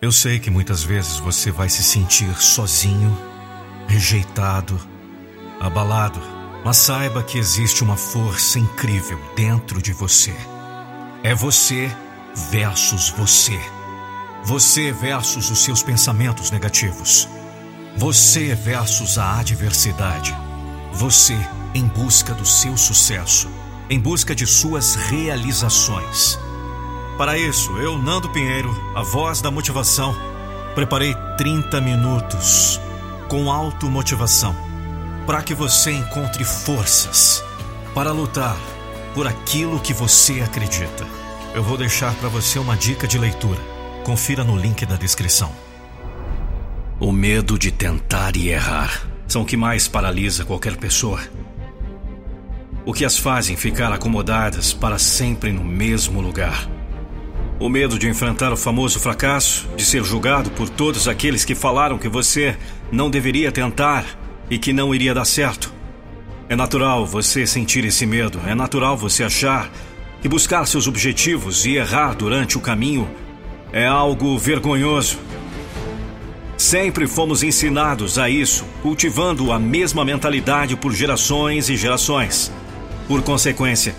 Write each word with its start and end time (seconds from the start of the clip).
Eu 0.00 0.12
sei 0.12 0.38
que 0.38 0.48
muitas 0.48 0.84
vezes 0.84 1.16
você 1.16 1.50
vai 1.50 1.68
se 1.68 1.82
sentir 1.82 2.32
sozinho, 2.40 3.18
rejeitado, 3.88 4.80
abalado, 5.58 6.20
mas 6.64 6.76
saiba 6.76 7.20
que 7.20 7.36
existe 7.36 7.82
uma 7.82 7.96
força 7.96 8.60
incrível 8.60 9.20
dentro 9.34 9.82
de 9.82 9.92
você. 9.92 10.32
É 11.24 11.34
você 11.34 11.90
versus 12.48 13.10
você. 13.10 13.58
Você 14.44 14.92
versus 14.92 15.50
os 15.50 15.64
seus 15.64 15.82
pensamentos 15.82 16.52
negativos. 16.52 17.28
Você 17.96 18.54
versus 18.54 19.18
a 19.18 19.40
adversidade. 19.40 20.32
Você 20.92 21.36
em 21.74 21.88
busca 21.88 22.32
do 22.34 22.46
seu 22.46 22.76
sucesso, 22.76 23.50
em 23.90 23.98
busca 23.98 24.32
de 24.32 24.46
suas 24.46 24.94
realizações. 24.94 26.38
Para 27.18 27.36
isso, 27.36 27.76
eu, 27.78 27.98
Nando 27.98 28.28
Pinheiro, 28.28 28.70
a 28.94 29.02
voz 29.02 29.40
da 29.40 29.50
motivação, 29.50 30.14
preparei 30.76 31.16
30 31.36 31.80
minutos 31.80 32.80
com 33.28 33.50
automotivação 33.50 34.54
para 35.26 35.42
que 35.42 35.52
você 35.52 35.90
encontre 35.90 36.44
forças 36.44 37.42
para 37.92 38.12
lutar 38.12 38.56
por 39.14 39.26
aquilo 39.26 39.80
que 39.80 39.92
você 39.92 40.40
acredita. 40.40 41.04
Eu 41.56 41.62
vou 41.64 41.76
deixar 41.76 42.14
para 42.14 42.28
você 42.28 42.56
uma 42.56 42.76
dica 42.76 43.08
de 43.08 43.18
leitura. 43.18 43.58
Confira 44.04 44.44
no 44.44 44.56
link 44.56 44.86
da 44.86 44.94
descrição. 44.94 45.50
O 47.00 47.10
medo 47.10 47.58
de 47.58 47.72
tentar 47.72 48.36
e 48.36 48.50
errar 48.50 49.08
são 49.26 49.42
o 49.42 49.44
que 49.44 49.56
mais 49.56 49.88
paralisa 49.88 50.44
qualquer 50.44 50.76
pessoa. 50.76 51.20
O 52.86 52.92
que 52.92 53.04
as 53.04 53.18
fazem 53.18 53.56
ficar 53.56 53.92
acomodadas 53.92 54.72
para 54.72 55.00
sempre 55.00 55.50
no 55.50 55.64
mesmo 55.64 56.20
lugar. 56.20 56.77
O 57.60 57.68
medo 57.68 57.98
de 57.98 58.08
enfrentar 58.08 58.52
o 58.52 58.56
famoso 58.56 59.00
fracasso, 59.00 59.68
de 59.76 59.84
ser 59.84 60.04
julgado 60.04 60.48
por 60.52 60.68
todos 60.68 61.08
aqueles 61.08 61.44
que 61.44 61.56
falaram 61.56 61.98
que 61.98 62.08
você 62.08 62.56
não 62.92 63.10
deveria 63.10 63.50
tentar 63.50 64.04
e 64.48 64.56
que 64.58 64.72
não 64.72 64.94
iria 64.94 65.12
dar 65.12 65.24
certo. 65.24 65.72
É 66.48 66.54
natural 66.54 67.04
você 67.04 67.44
sentir 67.48 67.84
esse 67.84 68.06
medo, 68.06 68.40
é 68.46 68.54
natural 68.54 68.96
você 68.96 69.24
achar 69.24 69.68
que 70.22 70.28
buscar 70.28 70.66
seus 70.66 70.86
objetivos 70.86 71.66
e 71.66 71.74
errar 71.74 72.14
durante 72.14 72.56
o 72.56 72.60
caminho 72.60 73.08
é 73.72 73.84
algo 73.84 74.38
vergonhoso. 74.38 75.18
Sempre 76.56 77.08
fomos 77.08 77.42
ensinados 77.42 78.18
a 78.18 78.30
isso, 78.30 78.64
cultivando 78.82 79.52
a 79.52 79.58
mesma 79.58 80.04
mentalidade 80.04 80.76
por 80.76 80.92
gerações 80.92 81.68
e 81.68 81.76
gerações. 81.76 82.52
Por 83.08 83.22
consequência, 83.22 83.96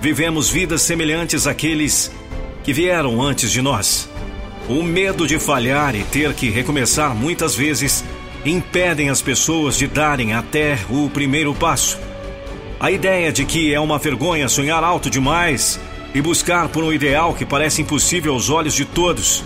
vivemos 0.00 0.50
vidas 0.50 0.82
semelhantes 0.82 1.46
àqueles 1.46 2.10
que 2.66 2.72
vieram 2.72 3.22
antes 3.22 3.52
de 3.52 3.62
nós. 3.62 4.08
O 4.68 4.82
medo 4.82 5.24
de 5.24 5.38
falhar 5.38 5.94
e 5.94 6.02
ter 6.02 6.34
que 6.34 6.50
recomeçar 6.50 7.14
muitas 7.14 7.54
vezes 7.54 8.04
impedem 8.44 9.08
as 9.08 9.22
pessoas 9.22 9.78
de 9.78 9.86
darem 9.86 10.34
até 10.34 10.76
o 10.90 11.08
primeiro 11.08 11.54
passo. 11.54 11.96
A 12.80 12.90
ideia 12.90 13.30
de 13.30 13.44
que 13.44 13.72
é 13.72 13.78
uma 13.78 14.00
vergonha 14.00 14.48
sonhar 14.48 14.82
alto 14.82 15.08
demais 15.08 15.78
e 16.12 16.20
buscar 16.20 16.68
por 16.68 16.82
um 16.82 16.92
ideal 16.92 17.34
que 17.34 17.46
parece 17.46 17.82
impossível 17.82 18.32
aos 18.32 18.50
olhos 18.50 18.74
de 18.74 18.84
todos. 18.84 19.44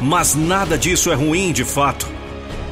Mas 0.00 0.36
nada 0.36 0.78
disso 0.78 1.10
é 1.10 1.14
ruim 1.16 1.52
de 1.52 1.64
fato. 1.64 2.06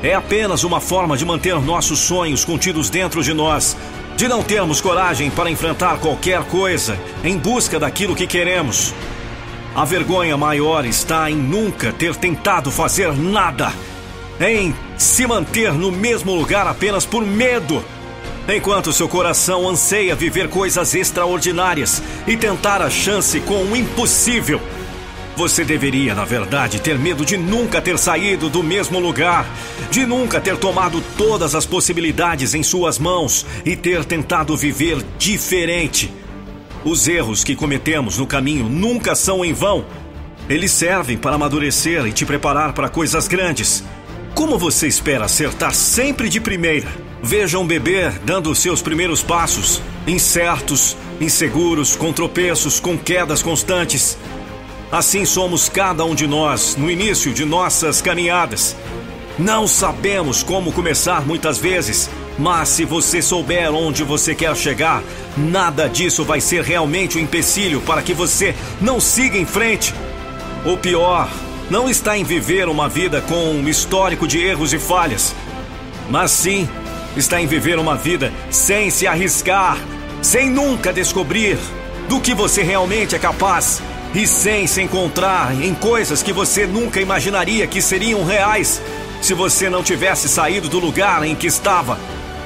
É 0.01 0.15
apenas 0.15 0.63
uma 0.63 0.81
forma 0.81 1.17
de 1.17 1.25
manter 1.25 1.61
nossos 1.61 1.99
sonhos 1.99 2.45
contidos 2.45 2.89
dentro 2.89 3.21
de 3.21 3.35
nós, 3.35 3.77
de 4.17 4.29
não 4.29 4.45
termos 4.45 4.81
coragem 4.81 5.29
para 5.29 5.51
enfrentar 5.51 5.99
qualquer 5.99 6.45
coisa 6.45 6.97
em 7.25 7.37
busca 7.37 7.81
daquilo 7.81 8.15
que 8.15 8.29
queremos. 8.29 8.95
A 9.75 9.87
vergonha 9.87 10.37
maior 10.37 10.85
está 10.85 11.31
em 11.31 11.35
nunca 11.35 11.95
ter 11.95 12.15
tentado 12.15 12.71
fazer 12.71 13.11
nada, 13.15 13.73
em 14.39 14.75
se 14.99 15.27
manter 15.27 15.73
no 15.73 15.91
mesmo 15.91 16.35
lugar 16.35 16.67
apenas 16.67 17.07
por 17.07 17.25
medo. 17.25 17.83
Enquanto 18.47 18.93
seu 18.93 19.09
coração 19.09 19.67
anseia 19.67 20.15
viver 20.15 20.49
coisas 20.49 20.95
extraordinárias 20.95 22.03
e 22.27 22.37
tentar 22.37 22.83
a 22.83 22.91
chance 22.91 23.41
com 23.41 23.63
o 23.65 23.75
impossível. 23.75 24.61
Você 25.37 25.65
deveria, 25.65 26.15
na 26.15 26.27
verdade, 26.27 26.79
ter 26.79 26.99
medo 26.99 27.25
de 27.25 27.39
nunca 27.39 27.81
ter 27.81 27.97
saído 27.97 28.51
do 28.51 28.63
mesmo 28.63 29.01
lugar, 29.01 29.47
de 29.91 30.05
nunca 30.05 30.39
ter 30.39 30.59
tomado 30.59 31.03
todas 31.17 31.55
as 31.55 31.65
possibilidades 31.65 32.53
em 32.53 32.63
suas 32.63 32.99
mãos 32.99 33.47
e 33.65 33.75
ter 33.75 34.05
tentado 34.05 34.55
viver 34.55 35.03
diferente. 35.19 36.13
Os 36.85 37.07
erros 37.07 37.45
que 37.45 37.55
cometemos 37.55 38.19
no 38.19 38.27
caminho 38.27 38.69
nunca 38.69 39.15
são 39.15 39.45
em 39.45 39.53
vão. 39.53 39.85
Eles 40.49 40.73
servem 40.73 41.17
para 41.17 41.37
amadurecer 41.37 42.05
e 42.07 42.13
te 42.13 42.27
preparar 42.27 42.73
para 42.73 42.89
coisas 42.89 43.29
grandes. 43.29 43.85
Como 44.35 44.59
você 44.59 44.89
espera 44.89 45.27
acertar 45.27 45.75
sempre 45.75 46.29
de 46.29 46.41
primeira? 46.41 46.89
Veja 47.23 47.59
um 47.59 47.67
bebê 47.67 48.11
dando 48.25 48.53
seus 48.53 48.83
primeiros 48.83 49.23
passos, 49.23 49.81
incertos, 50.09 50.97
inseguros, 51.21 51.95
com 51.95 52.13
tropeços, 52.13 52.81
com 52.81 52.99
quedas 52.99 53.43
constantes. 53.43 54.19
Assim 54.91 55.25
somos 55.25 55.69
cada 55.69 56.05
um 56.05 56.17
de 56.17 56.27
nós 56.27 56.75
no 56.77 56.91
início 56.91 57.33
de 57.33 57.45
nossas 57.45 58.03
caminhadas. 58.03 58.77
Não 59.39 59.69
sabemos 59.69 60.43
como 60.43 60.73
começar 60.73 61.25
muitas 61.25 61.59
vezes, 61.59 62.11
mas 62.39 62.69
se 62.69 62.85
você 62.85 63.21
souber 63.21 63.73
onde 63.73 64.03
você 64.03 64.35
quer 64.35 64.55
chegar, 64.57 65.03
nada 65.37 65.89
disso 65.89 66.25
vai 66.25 66.41
ser 66.41 66.63
realmente 66.63 67.19
um 67.19 67.21
empecilho 67.21 67.81
para 67.83 68.03
que 68.03 68.15
você 68.15 68.55
não 68.81 69.01
siga 69.01 69.37
em 69.37 69.47
frente. 69.47 69.95
O 70.65 70.77
pior 70.77 71.29
não 71.71 71.89
está 71.89 72.17
em 72.17 72.25
viver 72.25 72.69
uma 72.69 72.89
vida 72.89 73.21
com 73.21 73.53
um 73.53 73.69
histórico 73.69 74.27
de 74.27 74.39
erros 74.39 74.73
e 74.73 74.79
falhas, 74.79 75.35
mas 76.11 76.31
sim 76.31 76.69
está 77.17 77.41
em 77.41 77.47
viver 77.47 77.79
uma 77.79 77.97
vida 77.97 78.33
sem 78.51 78.91
se 78.91 79.07
arriscar, 79.07 79.79
sem 80.21 80.51
nunca 80.51 80.93
descobrir 80.93 81.59
do 82.09 82.21
que 82.21 82.35
você 82.35 82.63
realmente 82.63 83.15
é 83.15 83.19
capaz 83.19 83.83
e 84.15 84.27
sem 84.27 84.67
se 84.67 84.83
encontrar 84.83 85.55
em 85.63 85.75
coisas 85.75 86.23
que 86.23 86.33
você 86.33 86.67
nunca 86.67 87.01
imaginaria 87.01 87.67
que 87.67 87.81
seriam 87.81 88.25
reais 88.25 88.83
se 89.21 89.35
você 89.35 89.71
não 89.71 89.83
tivesse 89.83 90.29
saído 90.29 90.69
do 90.69 90.79
lugar 90.79 91.23
em 91.25 91.35
que 91.35 91.47
estava. 91.47 91.99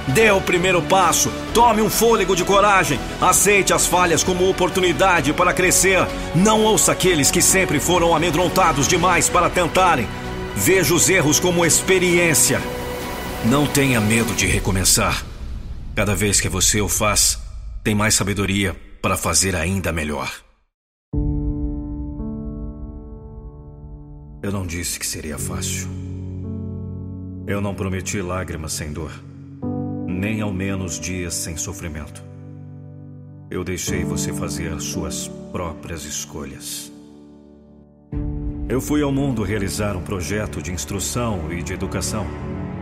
Dê 0.09 0.31
o 0.31 0.41
primeiro 0.41 0.81
passo, 0.83 1.33
tome 1.53 1.83
um 1.83 1.91
fôlego 1.91 2.37
de 2.37 2.45
coragem, 2.45 2.99
aceite 3.21 3.73
as 3.73 3.87
falhas 3.87 4.23
como 4.23 4.49
oportunidade 4.49 5.33
para 5.33 5.53
crescer. 5.53 6.07
Não 6.35 6.63
ouça 6.63 6.93
aqueles 6.93 7.31
que 7.31 7.43
sempre 7.43 7.81
foram 7.81 8.15
amedrontados 8.15 8.87
demais 8.87 9.29
para 9.29 9.51
tentarem. 9.51 10.07
Veja 10.55 10.95
os 10.95 11.09
erros 11.09 11.41
como 11.41 11.67
experiência. 11.67 12.61
Não 13.45 13.67
tenha 13.67 14.01
medo 14.01 14.33
de 14.33 14.47
recomeçar. 14.47 15.25
Cada 15.97 16.15
vez 16.15 16.41
que 16.41 16.49
você 16.49 16.81
o 16.81 16.89
faz, 16.89 17.39
tem 17.83 17.95
mais 17.95 18.15
sabedoria 18.15 18.77
para 19.03 19.17
fazer 19.17 19.57
ainda 19.57 19.93
melhor. 19.93 20.31
Eu 24.41 24.53
não 24.53 24.65
disse 24.65 25.01
que 25.01 25.07
seria 25.07 25.37
fácil. 25.37 25.89
Eu 27.45 27.61
não 27.61 27.75
prometi 27.75 28.21
lágrimas 28.23 28.73
sem 28.73 28.93
dor 28.93 29.11
nem 30.17 30.41
ao 30.41 30.51
menos 30.51 30.99
dias 30.99 31.35
sem 31.35 31.57
sofrimento. 31.57 32.25
Eu 33.51 33.63
deixei 33.63 34.03
você 34.03 34.33
fazer 34.33 34.81
suas 34.81 35.29
próprias 35.53 36.05
escolhas. 36.05 36.91
Eu 38.69 38.81
fui 38.81 39.03
ao 39.03 39.13
mundo 39.13 39.45
realizar 39.45 39.95
um 39.95 40.03
projeto 40.03 40.63
de 40.63 40.73
instrução 40.73 41.53
e 41.53 41.63
de 41.63 41.75
educação, 41.75 42.27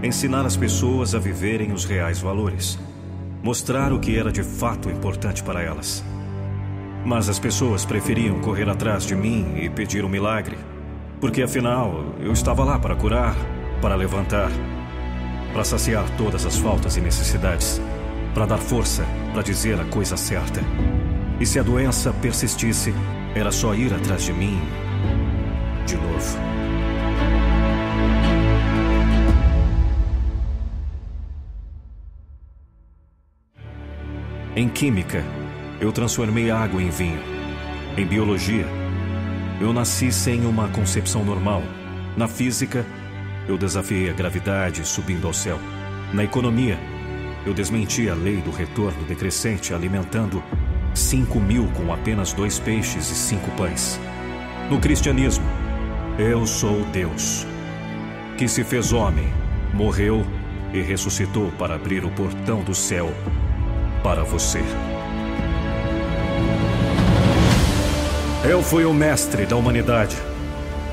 ensinar 0.02 0.46
as 0.46 0.56
pessoas 0.56 1.14
a 1.14 1.18
viverem 1.18 1.72
os 1.72 1.84
reais 1.84 2.20
valores, 2.20 2.78
mostrar 3.42 3.92
o 3.92 3.98
que 3.98 4.16
era 4.16 4.30
de 4.30 4.42
fato 4.42 4.88
importante 4.88 5.42
para 5.42 5.60
elas. 5.60 6.04
Mas 7.04 7.28
as 7.28 7.38
pessoas 7.38 7.84
preferiam 7.84 8.40
correr 8.40 8.68
atrás 8.68 9.04
de 9.04 9.14
mim 9.14 9.56
e 9.60 9.68
pedir 9.68 10.04
um 10.04 10.08
milagre, 10.08 10.56
porque 11.20 11.42
afinal 11.42 12.14
eu 12.20 12.32
estava 12.32 12.64
lá 12.64 12.78
para 12.78 12.94
curar, 12.94 13.36
para 13.82 13.96
levantar 13.96 14.50
para 15.54 15.64
saciar 15.64 16.04
todas 16.18 16.44
as 16.44 16.58
faltas 16.58 16.96
e 16.96 17.00
necessidades, 17.00 17.80
para 18.34 18.44
dar 18.44 18.58
força 18.58 19.06
para 19.32 19.42
dizer 19.42 19.80
a 19.80 19.84
coisa 19.84 20.16
certa. 20.16 20.60
E 21.40 21.46
se 21.46 21.58
a 21.58 21.62
doença 21.62 22.12
persistisse, 22.12 22.92
era 23.34 23.50
só 23.50 23.74
ir 23.74 23.94
atrás 23.94 24.22
de 24.22 24.32
mim 24.32 24.60
de 25.86 25.96
novo. 25.96 26.38
Em 34.56 34.68
química, 34.68 35.24
eu 35.80 35.92
transformei 35.92 36.50
água 36.50 36.82
em 36.82 36.90
vinho. 36.90 37.20
Em 37.96 38.06
biologia, 38.06 38.66
eu 39.60 39.72
nasci 39.72 40.10
sem 40.12 40.46
uma 40.46 40.68
concepção 40.68 41.24
normal. 41.24 41.62
Na 42.16 42.28
física, 42.28 42.86
eu 43.48 43.58
desafiei 43.58 44.10
a 44.10 44.12
gravidade 44.12 44.86
subindo 44.86 45.26
ao 45.26 45.32
céu. 45.32 45.58
Na 46.12 46.24
economia, 46.24 46.78
eu 47.46 47.52
desmenti 47.52 48.08
a 48.08 48.14
lei 48.14 48.36
do 48.38 48.50
retorno 48.50 49.04
decrescente, 49.04 49.74
alimentando 49.74 50.42
5 50.94 51.38
mil 51.40 51.66
com 51.68 51.92
apenas 51.92 52.32
dois 52.32 52.58
peixes 52.58 53.10
e 53.10 53.14
cinco 53.14 53.50
pães. 53.52 54.00
No 54.70 54.80
cristianismo, 54.80 55.44
Eu 56.16 56.46
sou 56.46 56.84
Deus, 56.92 57.44
que 58.38 58.46
se 58.46 58.62
fez 58.62 58.92
homem, 58.92 59.26
morreu 59.72 60.24
e 60.72 60.80
ressuscitou 60.80 61.50
para 61.58 61.74
abrir 61.74 62.04
o 62.04 62.10
portão 62.10 62.62
do 62.62 62.72
céu 62.72 63.12
para 64.02 64.22
você. 64.22 64.62
Eu 68.48 68.62
fui 68.62 68.84
o 68.84 68.94
mestre 68.94 69.44
da 69.44 69.56
humanidade. 69.56 70.16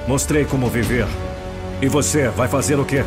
Mostrei 0.07 0.45
como 0.45 0.69
viver. 0.69 1.05
E 1.81 1.87
você 1.87 2.29
vai 2.29 2.47
fazer 2.47 2.79
o 2.79 2.85
quê? 2.85 3.03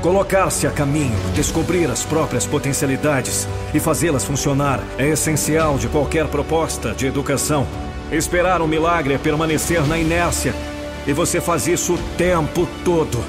Colocar-se 0.00 0.66
a 0.66 0.70
caminho, 0.70 1.14
descobrir 1.34 1.90
as 1.90 2.04
próprias 2.04 2.46
potencialidades 2.46 3.46
e 3.74 3.78
fazê-las 3.78 4.24
funcionar 4.24 4.80
é 4.96 5.08
essencial 5.08 5.76
de 5.76 5.88
qualquer 5.88 6.26
proposta 6.28 6.94
de 6.94 7.06
educação. 7.06 7.66
Esperar 8.10 8.62
um 8.62 8.66
milagre 8.66 9.12
é 9.12 9.18
permanecer 9.18 9.86
na 9.86 9.98
inércia 9.98 10.54
e 11.06 11.12
você 11.12 11.40
faz 11.40 11.66
isso 11.66 11.94
o 11.94 11.98
tempo 12.16 12.66
todo. 12.82 13.22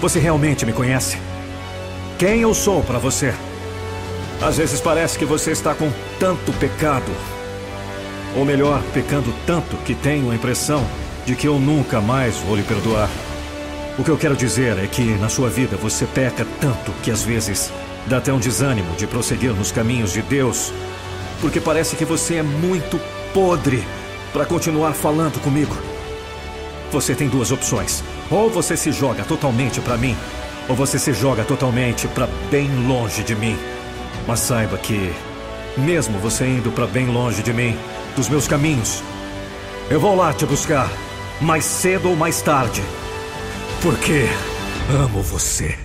Você 0.00 0.20
realmente 0.20 0.64
me 0.64 0.72
conhece? 0.72 1.18
Quem 2.16 2.42
eu 2.42 2.54
sou 2.54 2.82
para 2.82 2.98
você? 2.98 3.34
Às 4.40 4.58
vezes 4.58 4.80
parece 4.80 5.18
que 5.18 5.24
você 5.24 5.50
está 5.50 5.74
com 5.74 5.90
tanto 6.20 6.52
pecado. 6.52 7.10
Ou 8.36 8.44
melhor, 8.44 8.80
pecando 8.92 9.34
tanto 9.46 9.76
que 9.78 9.94
tenho 9.94 10.30
a 10.30 10.34
impressão 10.34 10.86
de 11.26 11.34
que 11.34 11.48
eu 11.48 11.58
nunca 11.58 12.00
mais 12.00 12.36
vou 12.36 12.54
lhe 12.54 12.62
perdoar. 12.62 13.08
O 13.96 14.02
que 14.02 14.10
eu 14.10 14.18
quero 14.18 14.34
dizer 14.34 14.76
é 14.78 14.88
que 14.88 15.04
na 15.18 15.28
sua 15.28 15.48
vida 15.48 15.76
você 15.76 16.04
peca 16.04 16.44
tanto 16.60 16.90
que 17.00 17.12
às 17.12 17.22
vezes 17.22 17.70
dá 18.08 18.16
até 18.16 18.32
um 18.32 18.40
desânimo 18.40 18.92
de 18.96 19.06
prosseguir 19.06 19.52
nos 19.54 19.70
caminhos 19.70 20.12
de 20.12 20.20
Deus, 20.20 20.72
porque 21.40 21.60
parece 21.60 21.94
que 21.94 22.04
você 22.04 22.36
é 22.36 22.42
muito 22.42 23.00
podre 23.32 23.84
para 24.32 24.44
continuar 24.44 24.94
falando 24.94 25.40
comigo. 25.40 25.76
Você 26.90 27.14
tem 27.14 27.28
duas 27.28 27.52
opções. 27.52 28.02
Ou 28.32 28.50
você 28.50 28.76
se 28.76 28.90
joga 28.90 29.22
totalmente 29.22 29.80
para 29.80 29.96
mim, 29.96 30.16
ou 30.68 30.74
você 30.74 30.98
se 30.98 31.12
joga 31.12 31.44
totalmente 31.44 32.08
para 32.08 32.26
bem 32.50 32.68
longe 32.88 33.22
de 33.22 33.36
mim. 33.36 33.56
Mas 34.26 34.40
saiba 34.40 34.76
que, 34.76 35.12
mesmo 35.76 36.18
você 36.18 36.44
indo 36.44 36.72
para 36.72 36.88
bem 36.88 37.06
longe 37.06 37.44
de 37.44 37.52
mim, 37.52 37.78
dos 38.16 38.28
meus 38.28 38.48
caminhos, 38.48 39.04
eu 39.88 40.00
vou 40.00 40.16
lá 40.16 40.32
te 40.32 40.44
buscar, 40.46 40.90
mais 41.40 41.64
cedo 41.64 42.10
ou 42.10 42.16
mais 42.16 42.42
tarde. 42.42 42.82
Porque 43.84 44.24
amo 44.98 45.20
você. 45.22 45.76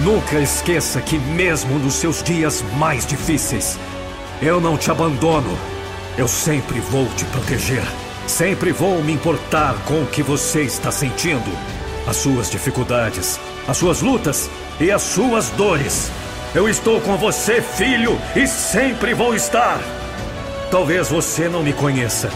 Nunca 0.00 0.40
esqueça 0.40 1.00
que, 1.00 1.16
mesmo 1.16 1.78
nos 1.78 1.94
seus 1.94 2.20
dias 2.20 2.60
mais 2.76 3.06
difíceis, 3.06 3.78
eu 4.42 4.60
não 4.60 4.76
te 4.76 4.90
abandono. 4.90 5.56
Eu 6.16 6.26
sempre 6.26 6.80
vou 6.80 7.06
te 7.14 7.24
proteger. 7.26 7.84
Sempre 8.26 8.72
vou 8.72 9.00
me 9.00 9.12
importar 9.12 9.76
com 9.84 10.02
o 10.02 10.06
que 10.08 10.24
você 10.24 10.62
está 10.62 10.90
sentindo. 10.90 11.56
As 12.04 12.16
suas 12.16 12.50
dificuldades, 12.50 13.38
as 13.68 13.76
suas 13.76 14.02
lutas 14.02 14.50
e 14.80 14.90
as 14.90 15.02
suas 15.02 15.50
dores. 15.50 16.10
Eu 16.52 16.68
estou 16.68 17.00
com 17.00 17.16
você, 17.16 17.62
filho, 17.62 18.18
e 18.34 18.44
sempre 18.48 19.14
vou 19.14 19.36
estar. 19.36 19.78
Talvez 20.68 21.10
você 21.10 21.48
não 21.48 21.62
me 21.62 21.72
conheça. 21.72 22.28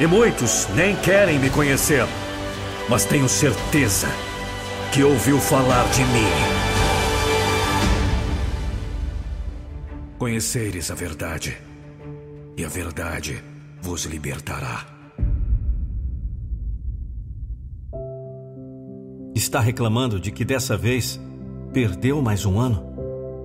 E 0.00 0.06
muitos 0.06 0.66
nem 0.74 0.96
querem 0.96 1.38
me 1.38 1.50
conhecer. 1.50 2.06
Mas 2.88 3.04
tenho 3.04 3.28
certeza 3.28 4.08
que 4.94 5.04
ouviu 5.04 5.38
falar 5.38 5.86
de 5.90 6.00
mim. 6.04 6.30
Conheceres 10.18 10.90
a 10.90 10.94
verdade 10.94 11.56
e 12.56 12.64
a 12.64 12.68
verdade 12.68 13.44
vos 13.82 14.06
libertará. 14.06 14.86
Está 19.34 19.60
reclamando 19.60 20.18
de 20.18 20.30
que 20.30 20.46
dessa 20.46 20.78
vez 20.78 21.20
perdeu 21.74 22.22
mais 22.22 22.46
um 22.46 22.58
ano? 22.58 22.82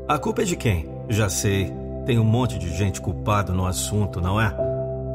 A 0.08 0.18
culpa 0.18 0.42
é 0.42 0.46
de 0.46 0.56
quem? 0.56 0.90
Já 1.10 1.30
sei, 1.30 1.72
tem 2.06 2.18
um 2.18 2.24
monte 2.24 2.58
de 2.58 2.76
gente 2.78 3.02
culpada 3.02 3.52
no 3.52 3.66
assunto, 3.66 4.22
não 4.22 4.40
é? 4.40 4.65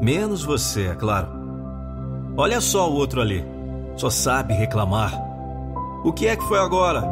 Menos 0.01 0.43
você, 0.43 0.87
é 0.87 0.95
claro. 0.95 1.29
Olha 2.35 2.59
só 2.59 2.89
o 2.89 2.93
outro 2.93 3.21
ali, 3.21 3.45
só 3.95 4.09
sabe 4.09 4.53
reclamar. 4.53 5.13
O 6.03 6.11
que 6.11 6.27
é 6.27 6.35
que 6.35 6.43
foi 6.45 6.59
agora? 6.59 7.03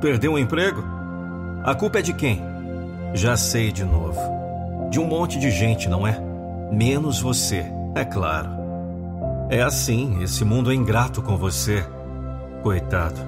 Perdeu 0.00 0.32
o 0.32 0.34
um 0.34 0.38
emprego? 0.38 0.82
A 1.64 1.74
culpa 1.74 2.00
é 2.00 2.02
de 2.02 2.12
quem? 2.12 2.42
Já 3.14 3.36
sei 3.36 3.70
de 3.70 3.84
novo 3.84 4.40
de 4.90 4.98
um 4.98 5.06
monte 5.06 5.38
de 5.38 5.50
gente, 5.50 5.88
não 5.88 6.06
é? 6.06 6.20
Menos 6.72 7.20
você, 7.20 7.64
é 7.94 8.04
claro. 8.04 8.50
É 9.48 9.62
assim, 9.62 10.20
esse 10.22 10.44
mundo 10.44 10.70
é 10.70 10.74
ingrato 10.74 11.22
com 11.22 11.36
você. 11.36 11.84
Coitado. 12.62 13.20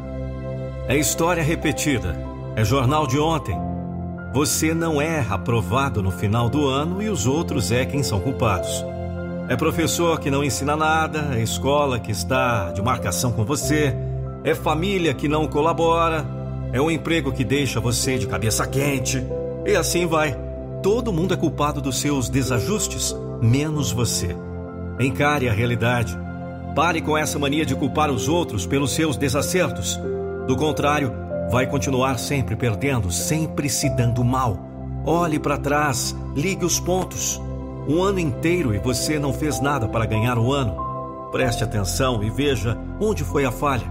É 0.88 0.96
história 0.96 1.42
repetida. 1.42 2.16
É 2.56 2.64
jornal 2.64 3.06
de 3.06 3.18
ontem. 3.18 3.56
Você 4.32 4.72
não 4.72 5.00
é 5.00 5.20
aprovado 5.28 6.02
no 6.02 6.10
final 6.10 6.48
do 6.48 6.66
ano 6.66 7.02
e 7.02 7.10
os 7.10 7.26
outros 7.26 7.70
é 7.70 7.84
quem 7.84 8.02
são 8.02 8.18
culpados. 8.18 8.82
É 9.46 9.56
professor 9.56 10.18
que 10.18 10.30
não 10.30 10.42
ensina 10.42 10.74
nada, 10.74 11.36
é 11.36 11.42
escola 11.42 11.98
que 12.00 12.10
está 12.10 12.70
de 12.70 12.80
marcação 12.80 13.30
com 13.30 13.44
você, 13.44 13.94
é 14.42 14.54
família 14.54 15.12
que 15.12 15.28
não 15.28 15.46
colabora, 15.46 16.24
é 16.72 16.80
um 16.80 16.90
emprego 16.90 17.30
que 17.30 17.44
deixa 17.44 17.78
você 17.78 18.16
de 18.16 18.26
cabeça 18.26 18.66
quente, 18.66 19.22
e 19.66 19.76
assim 19.76 20.06
vai. 20.06 20.34
Todo 20.82 21.12
mundo 21.12 21.34
é 21.34 21.36
culpado 21.36 21.82
dos 21.82 22.00
seus 22.00 22.30
desajustes, 22.30 23.14
menos 23.42 23.92
você. 23.92 24.34
Encare 24.98 25.48
a 25.48 25.52
realidade. 25.52 26.18
Pare 26.74 27.02
com 27.02 27.18
essa 27.18 27.38
mania 27.38 27.66
de 27.66 27.74
culpar 27.74 28.10
os 28.10 28.28
outros 28.28 28.64
pelos 28.64 28.92
seus 28.92 29.18
desacertos. 29.18 30.00
Do 30.46 30.56
contrário, 30.56 31.12
vai 31.52 31.66
continuar 31.66 32.18
sempre 32.18 32.56
perdendo, 32.56 33.10
sempre 33.10 33.68
se 33.68 33.90
dando 33.90 34.24
mal. 34.24 34.56
Olhe 35.04 35.38
para 35.38 35.58
trás, 35.58 36.16
ligue 36.34 36.64
os 36.64 36.80
pontos. 36.80 37.38
Um 37.86 38.02
ano 38.02 38.18
inteiro 38.18 38.74
e 38.74 38.78
você 38.78 39.18
não 39.18 39.34
fez 39.34 39.60
nada 39.60 39.86
para 39.86 40.06
ganhar 40.06 40.38
o 40.38 40.50
ano. 40.50 40.74
Preste 41.30 41.62
atenção 41.62 42.24
e 42.24 42.30
veja 42.30 42.78
onde 42.98 43.22
foi 43.22 43.44
a 43.44 43.52
falha. 43.52 43.84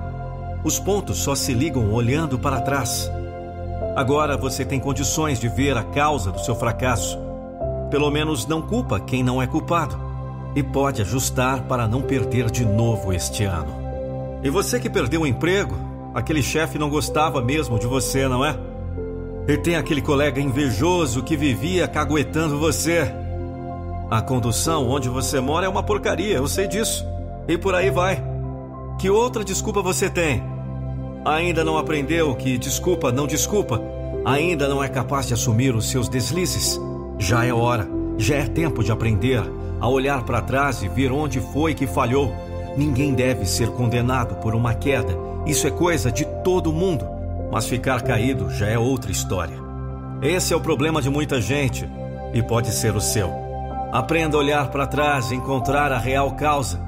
Os 0.63 0.79
pontos 0.79 1.19
só 1.19 1.35
se 1.35 1.53
ligam 1.53 1.93
olhando 1.93 2.39
para 2.39 2.61
trás. 2.61 3.11
Agora 3.95 4.35
você 4.35 4.65
tem 4.65 4.79
condições 4.79 5.39
de 5.39 5.47
ver 5.47 5.77
a 5.77 5.83
causa 5.83 6.31
do 6.31 6.39
seu 6.39 6.55
fracasso. 6.55 7.15
Pelo 7.91 8.09
menos 8.09 8.47
não 8.47 8.63
culpa 8.63 8.99
quem 8.99 9.23
não 9.23 9.39
é 9.39 9.45
culpado. 9.45 9.99
E 10.55 10.63
pode 10.63 11.03
ajustar 11.03 11.61
para 11.67 11.87
não 11.87 12.01
perder 12.01 12.49
de 12.49 12.65
novo 12.65 13.13
este 13.13 13.43
ano. 13.43 13.75
E 14.41 14.49
você 14.49 14.79
que 14.79 14.89
perdeu 14.89 15.21
o 15.21 15.27
emprego, 15.27 15.90
aquele 16.13 16.43
chefe 16.43 16.77
não 16.77 16.89
gostava 16.89 17.41
mesmo 17.41 17.79
de 17.79 17.87
você, 17.87 18.27
não 18.27 18.43
é? 18.45 18.57
E 19.47 19.57
tem 19.57 19.75
aquele 19.75 20.01
colega 20.01 20.39
invejoso 20.39 21.23
que 21.23 21.35
vivia 21.35 21.87
caguetando 21.87 22.59
você. 22.59 23.11
A 24.09 24.21
condução 24.21 24.89
onde 24.89 25.09
você 25.09 25.39
mora 25.39 25.65
é 25.65 25.69
uma 25.69 25.83
porcaria, 25.83 26.35
eu 26.35 26.47
sei 26.47 26.67
disso. 26.67 27.05
E 27.47 27.57
por 27.57 27.73
aí 27.73 27.89
vai. 27.89 28.23
Que 28.99 29.09
outra 29.09 29.43
desculpa 29.43 29.81
você 29.81 30.09
tem? 30.09 30.43
Ainda 31.25 31.63
não 31.63 31.77
aprendeu 31.77 32.35
que 32.35 32.57
desculpa 32.57 33.11
não 33.11 33.25
desculpa? 33.25 33.81
Ainda 34.25 34.67
não 34.67 34.83
é 34.83 34.87
capaz 34.87 35.27
de 35.27 35.33
assumir 35.33 35.75
os 35.75 35.89
seus 35.89 36.07
deslizes? 36.07 36.79
Já 37.17 37.45
é 37.45 37.53
hora, 37.53 37.87
já 38.17 38.35
é 38.35 38.45
tempo 38.47 38.83
de 38.83 38.91
aprender 38.91 39.41
a 39.79 39.87
olhar 39.87 40.23
para 40.23 40.41
trás 40.41 40.83
e 40.83 40.87
ver 40.87 41.11
onde 41.11 41.39
foi 41.39 41.73
que 41.73 41.87
falhou. 41.87 42.31
Ninguém 42.77 43.13
deve 43.13 43.45
ser 43.45 43.69
condenado 43.69 44.35
por 44.35 44.53
uma 44.53 44.73
queda. 44.75 45.30
Isso 45.45 45.67
é 45.67 45.71
coisa 45.71 46.11
de 46.11 46.25
todo 46.43 46.71
mundo. 46.71 47.07
Mas 47.51 47.67
ficar 47.67 48.01
caído 48.01 48.49
já 48.49 48.67
é 48.67 48.77
outra 48.77 49.11
história. 49.11 49.55
Esse 50.21 50.53
é 50.53 50.55
o 50.57 50.61
problema 50.61 51.01
de 51.01 51.09
muita 51.09 51.41
gente 51.41 51.89
e 52.33 52.41
pode 52.41 52.71
ser 52.71 52.95
o 52.95 53.01
seu. 53.01 53.31
Aprenda 53.91 54.37
a 54.37 54.39
olhar 54.39 54.69
para 54.69 54.87
trás, 54.87 55.31
encontrar 55.31 55.91
a 55.91 55.97
real 55.97 56.31
causa 56.31 56.79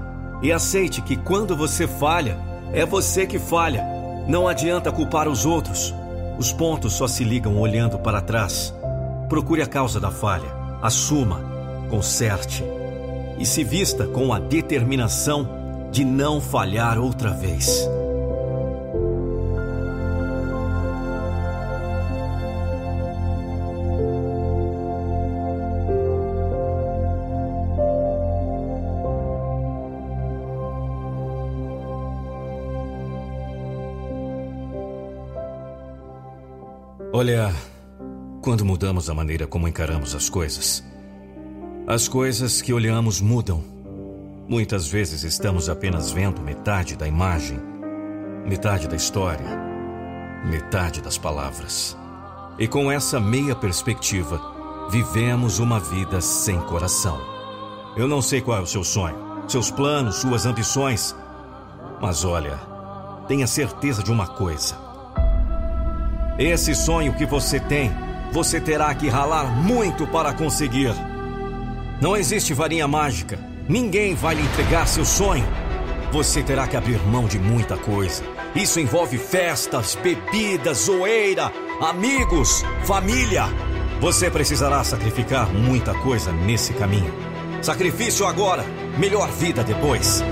e 0.42 0.52
aceite 0.52 1.02
que 1.02 1.18
quando 1.18 1.56
você 1.56 1.88
falha, 1.88 2.38
é 2.72 2.86
você 2.86 3.26
que 3.26 3.40
falha 3.40 3.84
não 4.28 4.48
adianta 4.48 4.92
culpar 4.92 5.28
os 5.28 5.46
outros. 5.46 5.94
Os 6.38 6.52
pontos 6.54 6.94
só 6.94 7.08
se 7.08 7.24
ligam 7.24 7.60
olhando 7.60 8.00
para 8.00 8.22
trás. 8.22 8.74
Procure 9.28 9.62
a 9.62 9.68
causa 9.68 10.00
da 10.00 10.12
falha, 10.12 10.50
assuma, 10.82 11.42
conserte 11.90 12.64
e 13.38 13.46
se 13.46 13.64
vista 13.64 14.06
com 14.08 14.34
a 14.34 14.40
determinação 14.40 15.48
de 15.92 16.06
não 16.06 16.40
falhar 16.40 16.98
outra 17.00 17.32
vez. 17.32 17.88
Olha, 37.24 37.56
quando 38.42 38.66
mudamos 38.66 39.10
a 39.10 39.14
maneira 39.14 39.48
como 39.48 39.66
encaramos 39.66 40.14
as 40.14 40.30
coisas, 40.30 40.84
as 41.88 42.06
coisas 42.06 42.62
que 42.62 42.74
olhamos 42.74 43.22
mudam 43.22 43.64
Muitas 44.46 44.90
vezes 44.90 45.24
estamos 45.24 45.70
apenas 45.70 46.12
vendo 46.12 46.42
metade 46.42 46.98
da 46.98 47.08
imagem, 47.08 47.58
metade 48.46 48.90
da 48.90 48.96
história, 48.98 49.48
metade 50.44 51.02
das 51.02 51.18
palavras. 51.18 51.98
E 52.60 52.68
com 52.68 52.92
essa 52.92 53.22
meia 53.22 53.56
perspectiva, 53.56 54.42
vivemos 54.92 55.60
uma 55.60 55.80
vida 55.80 56.20
sem 56.20 56.60
coração. 56.60 57.22
Eu 57.96 58.06
não 58.06 58.22
sei 58.22 58.42
qual 58.42 58.58
é 58.58 58.62
o 58.62 58.68
seu 58.68 58.84
sonho, 58.84 59.16
seus 59.48 59.72
planos, 59.72 60.18
suas 60.18 60.46
ambições, 60.46 61.16
mas 62.02 62.26
olha, 62.26 62.60
tenha 63.30 63.48
certeza 63.48 64.04
de 64.04 64.12
uma 64.12 64.28
coisa. 64.28 64.93
Esse 66.38 66.74
sonho 66.74 67.14
que 67.14 67.28
você 67.28 67.60
tem, 67.60 67.92
você 68.32 68.60
terá 68.60 68.94
que 68.96 69.08
ralar 69.08 69.46
muito 69.46 70.08
para 70.08 70.34
conseguir. 70.34 70.92
Não 72.02 72.18
existe 72.18 72.56
varinha 72.56 72.88
mágica. 72.88 73.38
Ninguém 73.70 74.16
vai 74.16 74.34
lhe 74.34 74.42
entregar 74.42 74.88
seu 74.88 75.06
sonho. 75.06 75.46
Você 76.12 76.42
terá 76.42 76.68
que 76.68 76.76
abrir 76.76 77.00
mão 77.06 77.28
de 77.28 77.38
muita 77.38 77.78
coisa. 77.78 78.24
Isso 78.56 78.80
envolve 78.80 79.20
festas, 79.20 79.96
bebidas, 80.02 80.86
zoeira, 80.86 81.52
amigos, 81.80 82.64
família. 82.84 83.46
Você 84.02 84.32
precisará 84.32 84.84
sacrificar 84.84 85.54
muita 85.54 85.94
coisa 85.94 86.32
nesse 86.32 86.74
caminho. 86.74 87.14
Sacrifício 87.62 88.26
agora, 88.26 88.66
melhor 88.98 89.30
vida 89.30 89.64
depois. 89.64 90.24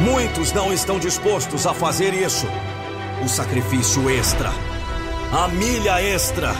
Muitos 0.00 0.52
não 0.52 0.72
estão 0.72 0.98
dispostos 0.98 1.64
a 1.64 1.72
fazer 1.72 2.12
isso. 2.12 2.46
O 3.22 3.28
sacrifício 3.28 4.08
extra. 4.08 4.50
A 5.32 5.48
milha 5.48 6.02
extra. 6.02 6.54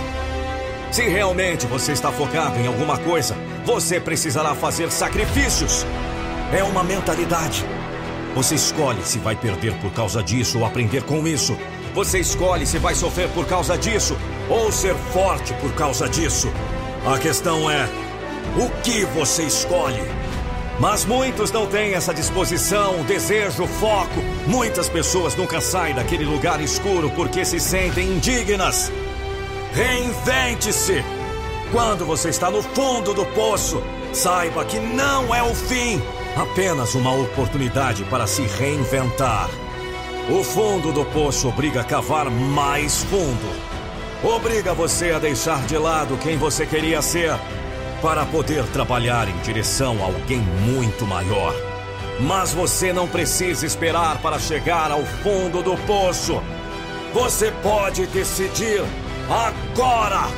Se 0.92 1.08
realmente 1.08 1.66
você 1.66 1.92
está 1.92 2.12
focado 2.12 2.58
em 2.58 2.66
alguma 2.66 2.98
coisa, 2.98 3.34
você 3.64 3.98
precisará 3.98 4.54
fazer 4.54 4.90
sacrifícios. 4.90 5.86
É 6.52 6.62
uma 6.62 6.84
mentalidade. 6.84 7.64
Você 8.34 8.56
escolhe 8.56 9.02
se 9.04 9.18
vai 9.18 9.34
perder 9.34 9.74
por 9.80 9.90
causa 9.92 10.22
disso 10.22 10.58
ou 10.58 10.66
aprender 10.66 11.02
com 11.02 11.26
isso. 11.26 11.56
Você 11.94 12.20
escolhe 12.20 12.66
se 12.66 12.78
vai 12.78 12.94
sofrer 12.94 13.28
por 13.30 13.46
causa 13.46 13.78
disso 13.78 14.16
ou 14.48 14.70
ser 14.70 14.94
forte 15.12 15.54
por 15.54 15.72
causa 15.74 16.08
disso. 16.08 16.52
A 17.06 17.18
questão 17.18 17.70
é: 17.70 17.88
o 18.56 18.68
que 18.82 19.04
você 19.06 19.44
escolhe? 19.44 20.02
Mas 20.80 21.04
muitos 21.04 21.52
não 21.52 21.66
têm 21.66 21.92
essa 21.92 22.14
disposição, 22.14 23.02
desejo, 23.04 23.66
foco. 23.66 24.18
Muitas 24.46 24.88
pessoas 24.88 25.36
nunca 25.36 25.60
saem 25.60 25.94
daquele 25.94 26.24
lugar 26.24 26.58
escuro 26.58 27.10
porque 27.10 27.44
se 27.44 27.60
sentem 27.60 28.08
indignas. 28.08 28.90
Reinvente-se! 29.74 31.04
Quando 31.70 32.06
você 32.06 32.30
está 32.30 32.50
no 32.50 32.62
fundo 32.62 33.12
do 33.12 33.26
poço, 33.26 33.82
saiba 34.14 34.64
que 34.64 34.80
não 34.80 35.34
é 35.34 35.42
o 35.42 35.54
fim, 35.54 36.02
apenas 36.34 36.94
uma 36.94 37.14
oportunidade 37.14 38.02
para 38.04 38.26
se 38.26 38.42
reinventar. 38.42 39.50
O 40.30 40.42
fundo 40.42 40.92
do 40.92 41.04
poço 41.04 41.48
obriga 41.48 41.82
a 41.82 41.84
cavar 41.84 42.30
mais 42.30 43.02
fundo. 43.04 43.70
Obriga 44.24 44.72
você 44.72 45.10
a 45.12 45.18
deixar 45.18 45.62
de 45.66 45.76
lado 45.76 46.16
quem 46.16 46.38
você 46.38 46.64
queria 46.64 47.02
ser 47.02 47.34
para 48.02 48.24
poder 48.26 48.64
trabalhar 48.66 49.28
em 49.28 49.36
direção 49.38 49.98
a 50.02 50.06
alguém 50.06 50.38
muito 50.38 51.06
maior. 51.06 51.54
Mas 52.20 52.52
você 52.52 52.92
não 52.92 53.06
precisa 53.06 53.66
esperar 53.66 54.18
para 54.18 54.38
chegar 54.38 54.90
ao 54.90 55.04
fundo 55.04 55.62
do 55.62 55.76
poço. 55.86 56.42
Você 57.12 57.50
pode 57.62 58.06
decidir 58.06 58.82
agora. 59.28 60.28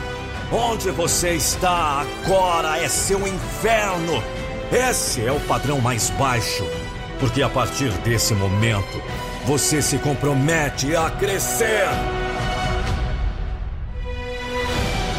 Onde 0.51 0.91
você 0.91 1.31
está 1.31 2.03
agora 2.03 2.79
é 2.79 2.89
seu 2.89 3.27
inferno. 3.27 4.23
Esse 4.71 5.25
é 5.25 5.33
o 5.33 5.41
padrão 5.41 5.81
mais 5.81 6.11
baixo, 6.11 6.67
porque 7.19 7.43
a 7.43 7.49
partir 7.49 7.91
desse 7.99 8.35
momento 8.35 9.03
você 9.47 9.81
se 9.83 9.99
compromete 9.99 10.95
a 10.95 11.11
crescer. 11.11 11.89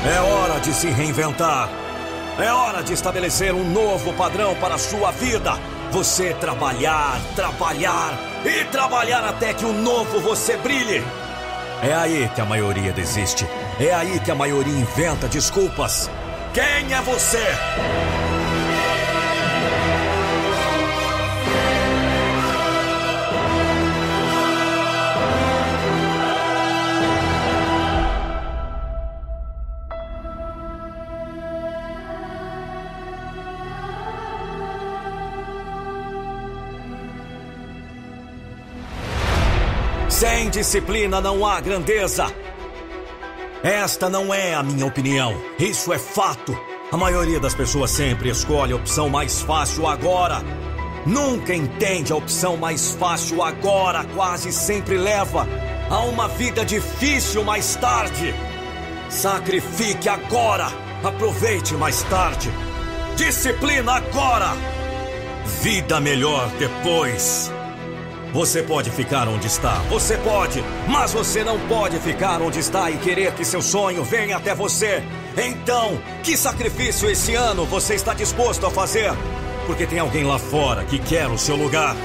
É 0.06 0.20
hora 0.20 0.60
de 0.60 0.74
se 0.74 0.90
reinventar. 0.90 1.83
É 2.40 2.52
hora 2.52 2.82
de 2.82 2.94
estabelecer 2.94 3.54
um 3.54 3.64
novo 3.64 4.12
padrão 4.14 4.56
para 4.56 4.76
a 4.76 4.78
sua 4.80 5.12
vida. 5.12 5.54
Você 5.92 6.34
trabalhar, 6.34 7.22
trabalhar 7.36 8.18
e 8.44 8.66
trabalhar 8.66 9.24
até 9.24 9.54
que 9.54 9.64
o 9.64 9.72
novo 9.72 10.20
você 10.20 10.58
brilhe. 10.58 11.04
É 11.84 11.94
aí 11.94 12.30
que 12.34 12.42
a 12.42 12.46
maioria 12.46 12.92
desiste. 12.92 13.46
É 13.80 13.94
aí 13.94 14.20
que 14.20 14.32
a 14.32 14.36
maioria 14.36 14.74
inventa 14.74 15.28
desculpas. 15.28 16.10
Quem 16.54 16.94
é 16.94 17.02
você? 17.02 17.44
Sem 40.44 40.50
disciplina 40.50 41.22
não 41.22 41.46
há 41.46 41.62
grandeza. 41.62 42.26
Esta 43.64 44.10
não 44.10 44.34
é 44.34 44.54
a 44.54 44.62
minha 44.62 44.86
opinião. 44.86 45.42
Isso 45.58 45.94
é 45.94 45.98
fato. 45.98 46.54
A 46.92 46.98
maioria 46.98 47.40
das 47.40 47.56
pessoas 47.56 47.92
sempre 47.92 48.28
escolhe 48.28 48.74
a 48.74 48.76
opção 48.76 49.08
mais 49.08 49.42
fácil 49.42 49.88
agora. 49.88 50.42
Nunca 51.06 51.56
entende 51.56 52.12
a 52.12 52.18
opção 52.18 52.58
mais 52.58 52.92
fácil 52.92 53.42
agora, 53.42 54.04
quase 54.14 54.52
sempre 54.52 54.98
leva 54.98 55.48
a 55.90 56.00
uma 56.00 56.28
vida 56.28 56.66
difícil 56.66 57.46
mais 57.46 57.78
tarde. 57.78 58.36
Sacrifique 59.08 60.10
agora, 60.10 60.68
aproveite 61.06 61.74
mais 61.76 62.04
tarde. 62.04 62.52
Disciplina 63.16 63.94
agora, 63.94 64.50
vida 65.62 66.02
melhor 66.02 66.50
depois. 66.60 67.53
Você 68.34 68.64
pode 68.64 68.90
ficar 68.90 69.28
onde 69.28 69.46
está, 69.46 69.76
você 69.92 70.18
pode, 70.18 70.64
mas 70.88 71.14
você 71.14 71.44
não 71.44 71.60
pode 71.68 72.00
ficar 72.00 72.42
onde 72.42 72.58
está 72.58 72.90
e 72.90 72.98
querer 72.98 73.32
que 73.34 73.46
seu 73.46 73.62
sonho 73.62 74.04
venha 74.04 74.38
até 74.38 74.56
você. 74.56 75.04
Então, 75.38 76.02
que 76.24 76.36
sacrifício 76.36 77.08
esse 77.08 77.36
ano 77.36 77.64
você 77.64 77.94
está 77.94 78.16
disposto 78.16 78.66
a 78.66 78.72
fazer? 78.72 79.14
Porque 79.68 79.86
tem 79.86 80.00
alguém 80.00 80.24
lá 80.24 80.40
fora 80.40 80.84
que 80.84 80.98
quer 80.98 81.28
o 81.28 81.38
seu 81.38 81.56
lugar. 81.56 81.96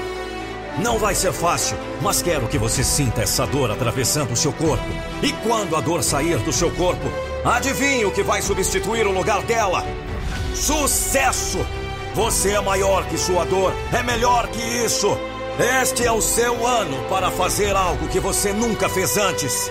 Não 0.77 0.99
vai 0.99 1.15
ser 1.15 1.33
fácil, 1.33 1.75
mas 1.99 2.21
quero 2.21 2.47
que 2.47 2.59
você 2.59 2.83
sinta 2.83 3.23
essa 3.23 3.47
dor 3.47 3.71
atravessando 3.71 4.31
o 4.31 4.37
seu 4.37 4.53
corpo. 4.53 4.85
E 5.23 5.33
quando 5.33 5.75
a 5.75 5.81
dor 5.81 6.03
sair 6.03 6.37
do 6.37 6.53
seu 6.53 6.69
corpo, 6.69 7.11
adivinhe 7.43 8.05
o 8.05 8.11
que 8.11 8.21
vai 8.21 8.43
substituir 8.43 9.07
o 9.07 9.11
lugar 9.11 9.41
dela? 9.41 9.83
Sucesso! 10.53 11.65
Você 12.13 12.51
é 12.51 12.61
maior 12.61 13.03
que 13.07 13.17
sua 13.17 13.45
dor, 13.45 13.73
é 13.91 14.03
melhor 14.03 14.47
que 14.47 14.61
isso. 14.61 15.17
Este 15.59 16.05
é 16.05 16.11
o 16.11 16.21
seu 16.21 16.65
ano 16.65 17.03
para 17.09 17.29
fazer 17.29 17.75
algo 17.75 18.07
que 18.07 18.17
você 18.17 18.53
nunca 18.53 18.87
fez 18.87 19.17
antes. 19.17 19.69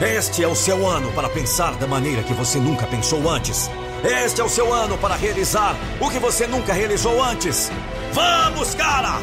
Este 0.00 0.44
é 0.44 0.46
o 0.46 0.54
seu 0.54 0.86
ano 0.86 1.10
para 1.14 1.28
pensar 1.28 1.74
da 1.74 1.86
maneira 1.88 2.22
que 2.22 2.32
você 2.32 2.60
nunca 2.60 2.86
pensou 2.86 3.28
antes. 3.28 3.68
Este 4.04 4.40
é 4.40 4.44
o 4.44 4.48
seu 4.48 4.72
ano 4.72 4.96
para 4.98 5.16
realizar 5.16 5.74
o 6.00 6.08
que 6.10 6.20
você 6.20 6.46
nunca 6.46 6.72
realizou 6.72 7.20
antes. 7.20 7.72
Vamos, 8.12 8.72
cara! 8.76 9.18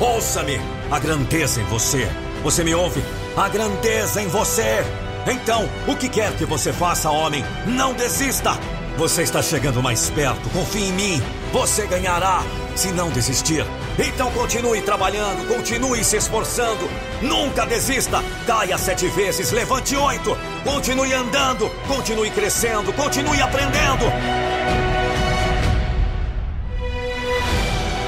Ouça-me! 0.00 0.60
A 0.90 0.98
grandeza 0.98 1.60
em 1.60 1.64
você. 1.66 2.08
Você 2.42 2.64
me 2.64 2.74
ouve? 2.74 3.00
A 3.36 3.48
grandeza 3.48 4.20
em 4.20 4.26
você. 4.26 4.84
Então, 5.24 5.68
o 5.86 5.94
que 5.94 6.08
quer 6.08 6.32
que 6.36 6.44
você 6.44 6.72
faça, 6.72 7.10
homem, 7.10 7.44
não 7.64 7.92
desista. 7.92 8.58
Você 8.96 9.22
está 9.22 9.40
chegando 9.40 9.80
mais 9.80 10.10
perto. 10.10 10.50
Confie 10.50 10.88
em 10.88 10.92
mim. 10.92 11.22
Você 11.54 11.86
ganhará 11.86 12.42
se 12.74 12.90
não 12.90 13.10
desistir. 13.10 13.64
Então 13.96 14.28
continue 14.32 14.82
trabalhando, 14.82 15.46
continue 15.46 16.02
se 16.02 16.16
esforçando. 16.16 16.90
Nunca 17.22 17.64
desista. 17.64 18.20
Caia 18.44 18.76
sete 18.76 19.06
vezes, 19.06 19.52
levante 19.52 19.94
oito. 19.94 20.36
Continue 20.64 21.14
andando, 21.14 21.70
continue 21.86 22.28
crescendo, 22.32 22.92
continue 22.94 23.40
aprendendo. 23.40 24.04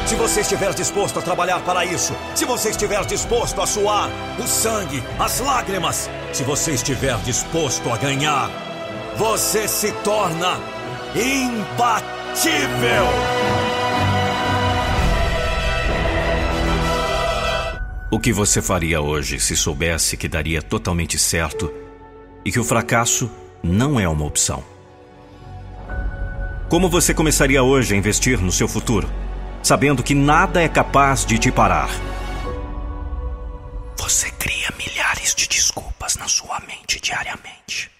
Se 0.06 0.16
você 0.16 0.40
estiver 0.40 0.74
disposto 0.74 1.20
a 1.20 1.22
trabalhar 1.22 1.60
para 1.60 1.84
isso, 1.84 2.16
se 2.34 2.44
você 2.44 2.70
estiver 2.70 3.04
disposto 3.04 3.62
a 3.62 3.66
suar 3.66 4.10
o 4.40 4.48
sangue, 4.48 5.00
as 5.20 5.38
lágrimas, 5.38 6.10
se 6.32 6.42
você 6.42 6.72
estiver 6.72 7.16
disposto 7.18 7.88
a 7.92 7.96
ganhar, 7.96 8.50
você 9.16 9.68
se 9.68 9.92
torna 10.02 10.58
imbatível. 11.14 12.15
O 18.10 18.20
que 18.20 18.30
você 18.30 18.60
faria 18.60 19.00
hoje 19.00 19.40
se 19.40 19.56
soubesse 19.56 20.18
que 20.18 20.28
daria 20.28 20.60
totalmente 20.60 21.18
certo 21.18 21.72
e 22.44 22.52
que 22.52 22.60
o 22.60 22.64
fracasso 22.64 23.30
não 23.62 23.98
é 23.98 24.06
uma 24.06 24.26
opção? 24.26 24.62
Como 26.68 26.90
você 26.90 27.14
começaria 27.14 27.62
hoje 27.62 27.94
a 27.94 27.96
investir 27.96 28.38
no 28.38 28.52
seu 28.52 28.68
futuro, 28.68 29.08
sabendo 29.62 30.02
que 30.02 30.14
nada 30.14 30.60
é 30.60 30.68
capaz 30.68 31.24
de 31.24 31.38
te 31.38 31.50
parar? 31.50 31.88
Você 33.96 34.30
cria 34.32 34.68
milhares 34.76 35.34
de 35.34 35.48
desculpas 35.48 36.16
na 36.16 36.28
sua 36.28 36.60
mente 36.68 37.00
diariamente. 37.00 37.90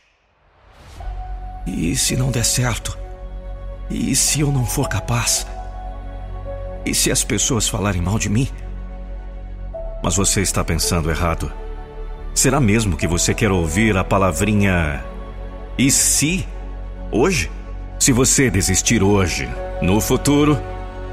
E 1.66 1.96
se 1.96 2.18
não 2.18 2.30
der 2.30 2.44
certo? 2.44 3.05
E 3.90 4.14
se 4.16 4.40
eu 4.40 4.50
não 4.50 4.66
for 4.66 4.88
capaz? 4.88 5.46
E 6.84 6.94
se 6.94 7.10
as 7.10 7.22
pessoas 7.22 7.68
falarem 7.68 8.02
mal 8.02 8.18
de 8.18 8.28
mim? 8.28 8.48
Mas 10.02 10.16
você 10.16 10.40
está 10.40 10.64
pensando 10.64 11.10
errado. 11.10 11.52
Será 12.34 12.60
mesmo 12.60 12.96
que 12.96 13.06
você 13.06 13.32
quer 13.32 13.50
ouvir 13.50 13.96
a 13.96 14.04
palavrinha 14.04 15.04
e 15.78 15.90
se 15.90 16.46
hoje? 17.10 17.50
Se 17.98 18.12
você 18.12 18.50
desistir 18.50 19.02
hoje, 19.02 19.48
no 19.80 20.00
futuro, 20.00 20.60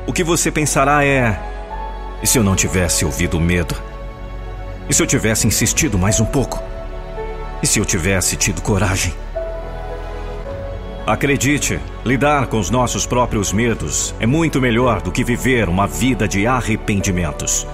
o 0.05 0.11
que 0.11 0.23
você 0.23 0.51
pensará 0.51 1.05
é: 1.05 1.39
e 2.21 2.27
se 2.27 2.37
eu 2.37 2.43
não 2.43 2.55
tivesse 2.55 3.05
ouvido 3.05 3.37
o 3.37 3.41
medo? 3.41 3.75
E 4.89 4.93
se 4.93 5.01
eu 5.01 5.07
tivesse 5.07 5.47
insistido 5.47 5.97
mais 5.97 6.19
um 6.19 6.25
pouco? 6.25 6.61
E 7.61 7.67
se 7.67 7.79
eu 7.79 7.85
tivesse 7.85 8.35
tido 8.35 8.61
coragem? 8.61 9.13
Acredite, 11.05 11.81
lidar 12.05 12.47
com 12.47 12.57
os 12.57 12.69
nossos 12.69 13.05
próprios 13.05 13.51
medos 13.51 14.15
é 14.21 14.25
muito 14.25 14.61
melhor 14.61 15.01
do 15.01 15.11
que 15.11 15.21
viver 15.21 15.67
uma 15.67 15.85
vida 15.85 16.29
de 16.29 16.47
arrependimentos. 16.47 17.67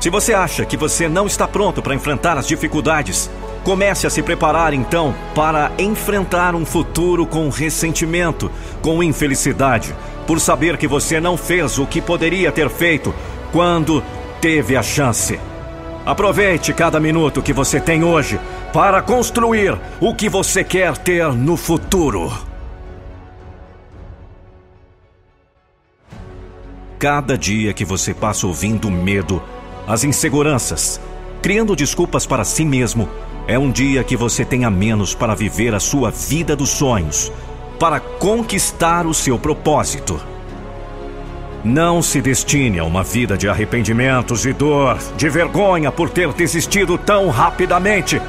Se 0.00 0.08
você 0.08 0.32
acha 0.32 0.64
que 0.64 0.76
você 0.76 1.08
não 1.08 1.26
está 1.26 1.48
pronto 1.48 1.82
para 1.82 1.96
enfrentar 1.96 2.38
as 2.38 2.46
dificuldades, 2.46 3.28
comece 3.64 4.06
a 4.06 4.10
se 4.10 4.22
preparar 4.22 4.72
então 4.72 5.12
para 5.34 5.72
enfrentar 5.76 6.54
um 6.54 6.64
futuro 6.64 7.26
com 7.26 7.48
ressentimento, 7.48 8.48
com 8.80 9.02
infelicidade, 9.02 9.92
por 10.24 10.38
saber 10.38 10.76
que 10.76 10.86
você 10.86 11.18
não 11.18 11.36
fez 11.36 11.80
o 11.80 11.86
que 11.86 12.00
poderia 12.00 12.52
ter 12.52 12.70
feito 12.70 13.12
quando 13.50 14.04
teve 14.40 14.76
a 14.76 14.84
chance. 14.84 15.36
Aproveite 16.06 16.72
cada 16.72 17.00
minuto 17.00 17.42
que 17.42 17.52
você 17.52 17.80
tem 17.80 18.04
hoje 18.04 18.38
para 18.72 19.00
construir 19.00 19.78
o 20.00 20.14
que 20.14 20.28
você 20.28 20.62
quer 20.62 20.96
ter 20.98 21.32
no 21.32 21.56
futuro. 21.56 22.30
Cada 26.98 27.38
dia 27.38 27.72
que 27.72 27.84
você 27.84 28.12
passa 28.12 28.46
ouvindo 28.46 28.90
medo, 28.90 29.42
as 29.86 30.04
inseguranças, 30.04 31.00
criando 31.40 31.74
desculpas 31.74 32.26
para 32.26 32.44
si 32.44 32.64
mesmo, 32.64 33.08
é 33.46 33.58
um 33.58 33.70
dia 33.70 34.04
que 34.04 34.16
você 34.16 34.44
tem 34.44 34.64
a 34.64 34.70
menos 34.70 35.14
para 35.14 35.34
viver 35.34 35.74
a 35.74 35.80
sua 35.80 36.10
vida 36.10 36.54
dos 36.54 36.68
sonhos, 36.68 37.32
para 37.78 37.98
conquistar 37.98 39.06
o 39.06 39.14
seu 39.14 39.38
propósito. 39.38 40.20
Não 41.64 42.02
se 42.02 42.20
destine 42.20 42.78
a 42.78 42.84
uma 42.84 43.02
vida 43.02 43.36
de 43.36 43.48
arrependimentos 43.48 44.44
e 44.44 44.52
dor, 44.52 44.98
de 45.16 45.28
vergonha 45.28 45.90
por 45.90 46.10
ter 46.10 46.32
desistido 46.32 46.98
tão 46.98 47.30
rapidamente. 47.30 48.20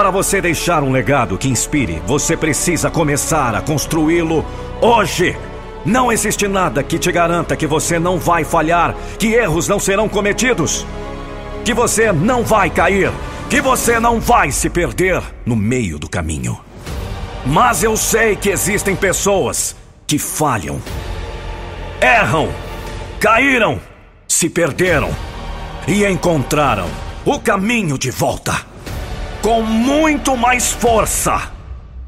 Para 0.00 0.10
você 0.10 0.40
deixar 0.40 0.82
um 0.82 0.90
legado 0.90 1.36
que 1.36 1.46
inspire, 1.46 2.02
você 2.06 2.34
precisa 2.34 2.90
começar 2.90 3.54
a 3.54 3.60
construí-lo 3.60 4.42
hoje. 4.80 5.36
Não 5.84 6.10
existe 6.10 6.48
nada 6.48 6.82
que 6.82 6.98
te 6.98 7.12
garanta 7.12 7.54
que 7.54 7.66
você 7.66 7.98
não 7.98 8.18
vai 8.18 8.42
falhar, 8.42 8.96
que 9.18 9.34
erros 9.34 9.68
não 9.68 9.78
serão 9.78 10.08
cometidos, 10.08 10.86
que 11.66 11.74
você 11.74 12.12
não 12.12 12.42
vai 12.42 12.70
cair, 12.70 13.12
que 13.50 13.60
você 13.60 14.00
não 14.00 14.18
vai 14.18 14.50
se 14.50 14.70
perder 14.70 15.22
no 15.44 15.54
meio 15.54 15.98
do 15.98 16.08
caminho. 16.08 16.58
Mas 17.44 17.82
eu 17.82 17.94
sei 17.94 18.36
que 18.36 18.48
existem 18.48 18.96
pessoas 18.96 19.76
que 20.06 20.18
falham, 20.18 20.80
erram, 22.00 22.48
caíram, 23.20 23.78
se 24.26 24.48
perderam 24.48 25.10
e 25.86 26.06
encontraram 26.06 26.88
o 27.22 27.38
caminho 27.38 27.98
de 27.98 28.10
volta 28.10 28.69
com 29.42 29.62
muito 29.62 30.36
mais 30.36 30.70
força, 30.70 31.50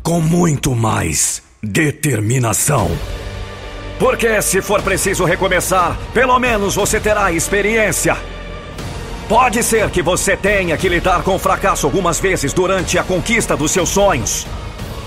com 0.03 0.21
muito 0.21 0.75
mais 0.75 1.43
determinação. 1.63 2.91
Porque 3.99 4.43
se 4.43 4.61
for 4.61 4.83
preciso 4.83 5.25
recomeçar, 5.25 5.97
pelo 6.13 6.39
menos 6.39 6.75
você 6.75 7.01
terá 7.01 7.33
experiência. 7.33 8.17
Pode 9.29 9.63
ser 9.63 9.89
que 9.89 10.03
você 10.03 10.37
tenha 10.37 10.77
que 10.77 10.89
lidar 10.89 11.23
com 11.23 11.39
fracasso 11.39 11.87
algumas 11.87 12.21
vezes 12.21 12.53
durante 12.53 12.99
a 12.99 13.05
conquista 13.05 13.57
dos 13.57 13.71
seus 13.71 13.89
sonhos. 13.89 14.47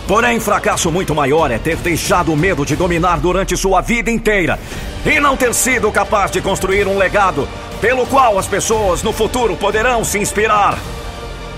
Porém, 0.08 0.40
fracasso 0.40 0.92
muito 0.92 1.14
maior 1.14 1.52
é 1.52 1.60
ter 1.60 1.78
deixado 1.78 2.32
o 2.32 2.38
medo 2.38 2.66
de 2.66 2.76
dominar 2.76 3.20
durante 3.20 3.56
sua 3.56 3.82
vida 3.82 4.10
inteira 4.10 4.60
e 5.06 5.20
não 5.20 5.38
ter 5.38 5.54
sido 5.54 5.92
capaz 5.92 6.32
de 6.32 6.42
construir 6.42 6.88
um 6.88 6.98
legado 6.98 7.48
pelo 7.80 8.06
qual 8.08 8.40
as 8.40 8.48
pessoas 8.48 9.04
no 9.04 9.14
futuro 9.14 9.56
poderão 9.56 10.04
se 10.04 10.18
inspirar. 10.18 10.80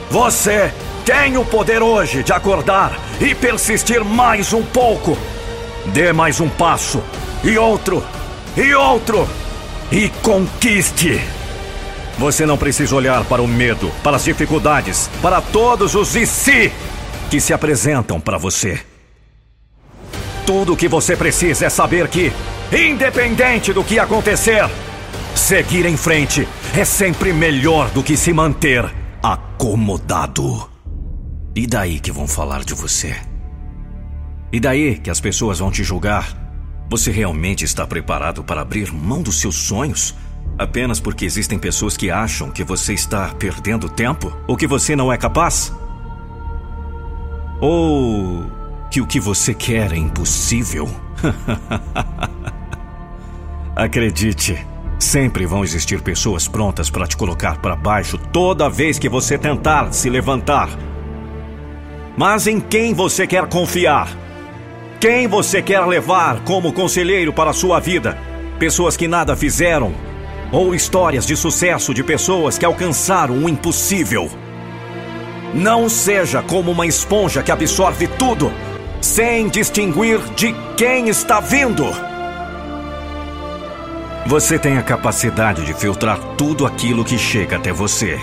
Você 0.10 0.72
tem 1.06 1.38
o 1.38 1.44
poder 1.44 1.84
hoje 1.84 2.24
de 2.24 2.32
acordar 2.32 2.98
e 3.20 3.36
persistir 3.36 4.04
mais 4.04 4.54
um 4.54 4.64
pouco. 4.64 5.18
Dê 5.88 6.14
mais 6.14 6.40
um 6.40 6.48
passo 6.48 7.04
e 7.44 7.58
outro, 7.58 8.04
e 8.56 8.74
outro, 8.74 9.28
e 9.92 10.10
conquiste. 10.22 11.20
Você 12.18 12.46
não 12.46 12.58
precisa 12.58 12.96
olhar 12.96 13.26
para 13.26 13.42
o 13.42 13.48
medo, 13.48 13.92
para 14.02 14.16
as 14.16 14.24
dificuldades, 14.24 15.10
para 15.22 15.42
todos 15.42 15.94
os 15.94 16.16
e 16.16 16.26
se 16.26 16.72
que 17.30 17.42
se 17.42 17.54
apresentam 17.54 18.20
para 18.20 18.38
você. 18.38 18.80
Tudo 20.46 20.74
o 20.74 20.78
que 20.78 20.88
você 20.88 21.18
precisa 21.18 21.66
é 21.66 21.70
saber 21.70 22.08
que, 22.08 22.32
independente 22.72 23.74
do 23.74 23.84
que 23.84 24.00
acontecer, 24.00 24.66
seguir 25.36 25.86
em 25.86 25.98
frente 25.98 26.48
é 26.76 26.86
sempre 26.86 27.34
melhor 27.34 27.90
do 27.90 28.02
que 28.02 28.16
se 28.16 28.32
manter 28.32 28.90
acomodado. 29.34 30.70
E 31.54 31.68
daí 31.68 32.00
que 32.00 32.14
vão 32.14 32.28
falar 32.28 32.64
de 32.64 32.74
você? 32.74 33.14
E 34.54 34.60
daí 34.60 34.98
que 34.98 35.10
as 35.10 35.20
pessoas 35.20 35.60
vão 35.60 35.70
te 35.70 35.84
julgar? 35.84 36.34
Você 36.90 37.12
realmente 37.12 37.66
está 37.66 37.86
preparado 37.86 38.42
para 38.42 38.62
abrir 38.62 38.94
mão 38.94 39.22
dos 39.22 39.42
seus 39.42 39.56
sonhos? 39.56 40.16
Apenas 40.58 41.02
porque 41.02 41.26
existem 41.26 41.60
pessoas 41.60 41.98
que 41.98 42.10
acham 42.10 42.50
que 42.50 42.64
você 42.64 42.94
está 42.94 43.28
perdendo 43.34 43.90
tempo? 43.90 44.32
Ou 44.48 44.56
que 44.56 44.66
você 44.66 44.96
não 44.96 45.12
é 45.12 45.18
capaz? 45.18 45.74
Ou 47.60 48.46
que 48.90 49.02
o 49.02 49.08
que 49.08 49.20
você 49.20 49.54
quer 49.54 49.92
é 49.92 49.98
impossível? 49.98 50.90
Acredite, 53.76 54.58
sempre 55.00 55.46
vão 55.46 55.64
existir 55.64 56.02
pessoas 56.02 56.48
prontas 56.48 56.90
para 56.90 57.08
te 57.08 57.16
colocar 57.16 57.58
para 57.58 57.76
baixo 57.76 58.18
toda 58.32 58.70
vez 58.70 58.98
que 58.98 59.10
você 59.10 59.38
tentar 59.38 59.94
se 59.94 60.10
levantar. 60.10 60.70
Mas 62.18 62.48
em 62.48 62.60
quem 62.60 62.94
você 62.94 63.28
quer 63.28 63.48
confiar? 63.48 64.10
Quem 65.00 65.28
você 65.28 65.62
quer 65.62 65.86
levar 65.86 66.44
como 66.44 66.74
conselheiro 66.74 67.32
para 67.32 67.52
a 67.52 67.54
sua 67.54 67.80
vida? 67.80 68.18
Pessoas 68.58 68.98
que 68.98 69.08
nada 69.08 69.36
fizeram? 69.36 69.94
Ou 70.52 70.74
histórias 70.74 71.28
de 71.28 71.36
sucesso 71.36 71.94
de 71.94 72.04
pessoas 72.04 72.58
que 72.58 72.66
alcançaram 72.66 73.38
o 73.38 73.48
impossível? 73.48 74.28
Não 75.54 75.88
seja 75.88 76.42
como 76.42 76.72
uma 76.72 76.88
esponja 76.88 77.44
que 77.44 77.52
absorve 77.52 78.08
tudo, 78.08 78.52
sem 79.00 79.48
distinguir 79.50 80.20
de 80.36 80.56
quem 80.76 81.10
está 81.10 81.40
vindo. 81.40 81.86
Você 84.28 84.60
tem 84.60 84.78
a 84.78 84.84
capacidade 84.84 85.66
de 85.66 85.74
filtrar 85.74 86.20
tudo 86.38 86.66
aquilo 86.66 87.04
que 87.04 87.18
chega 87.18 87.56
até 87.56 87.72
você. 87.72 88.20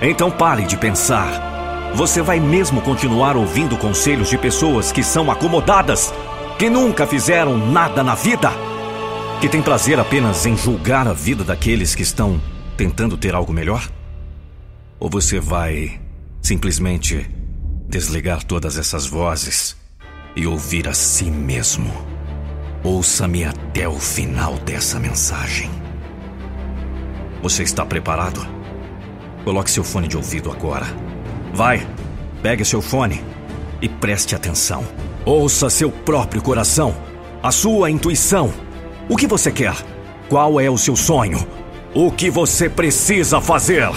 Então 0.00 0.30
pare 0.30 0.64
de 0.64 0.76
pensar 0.76 1.52
você 1.94 2.22
vai 2.22 2.40
mesmo 2.40 2.80
continuar 2.80 3.36
ouvindo 3.36 3.76
conselhos 3.76 4.30
de 4.30 4.38
pessoas 4.38 4.90
que 4.90 5.02
são 5.02 5.30
acomodadas, 5.30 6.12
que 6.58 6.70
nunca 6.70 7.06
fizeram 7.06 7.58
nada 7.58 8.02
na 8.02 8.14
vida, 8.14 8.50
que 9.40 9.48
têm 9.48 9.62
prazer 9.62 10.00
apenas 10.00 10.46
em 10.46 10.56
julgar 10.56 11.06
a 11.06 11.12
vida 11.12 11.44
daqueles 11.44 11.94
que 11.94 12.02
estão 12.02 12.40
tentando 12.76 13.16
ter 13.16 13.34
algo 13.34 13.52
melhor? 13.52 13.86
Ou 14.98 15.10
você 15.10 15.38
vai 15.38 16.00
simplesmente 16.40 17.28
desligar 17.88 18.42
todas 18.42 18.78
essas 18.78 19.06
vozes 19.06 19.76
e 20.34 20.46
ouvir 20.46 20.88
a 20.88 20.94
si 20.94 21.30
mesmo? 21.30 22.11
Ouça-me 22.82 23.44
até 23.44 23.88
o 23.88 23.98
final 23.98 24.54
dessa 24.58 24.98
mensagem. 24.98 25.70
Você 27.42 27.62
está 27.62 27.84
preparado? 27.84 28.46
Coloque 29.44 29.70
seu 29.70 29.84
fone 29.84 30.06
de 30.06 30.16
ouvido 30.16 30.50
agora 30.50 30.86
Vai, 31.52 31.86
pegue 32.42 32.64
seu 32.64 32.80
fone 32.80 33.22
e 33.80 33.88
preste 33.88 34.34
atenção. 34.34 34.84
Ouça 35.24 35.68
seu 35.68 35.90
próprio 35.90 36.40
coração, 36.40 36.94
a 37.42 37.50
sua 37.50 37.90
intuição. 37.90 38.50
O 39.06 39.16
que 39.16 39.26
você 39.26 39.52
quer? 39.52 39.74
Qual 40.30 40.58
é 40.58 40.70
o 40.70 40.78
seu 40.78 40.96
sonho? 40.96 41.46
O 41.94 42.10
que 42.10 42.30
você 42.30 42.70
precisa 42.70 43.40
fazer? 43.40 43.90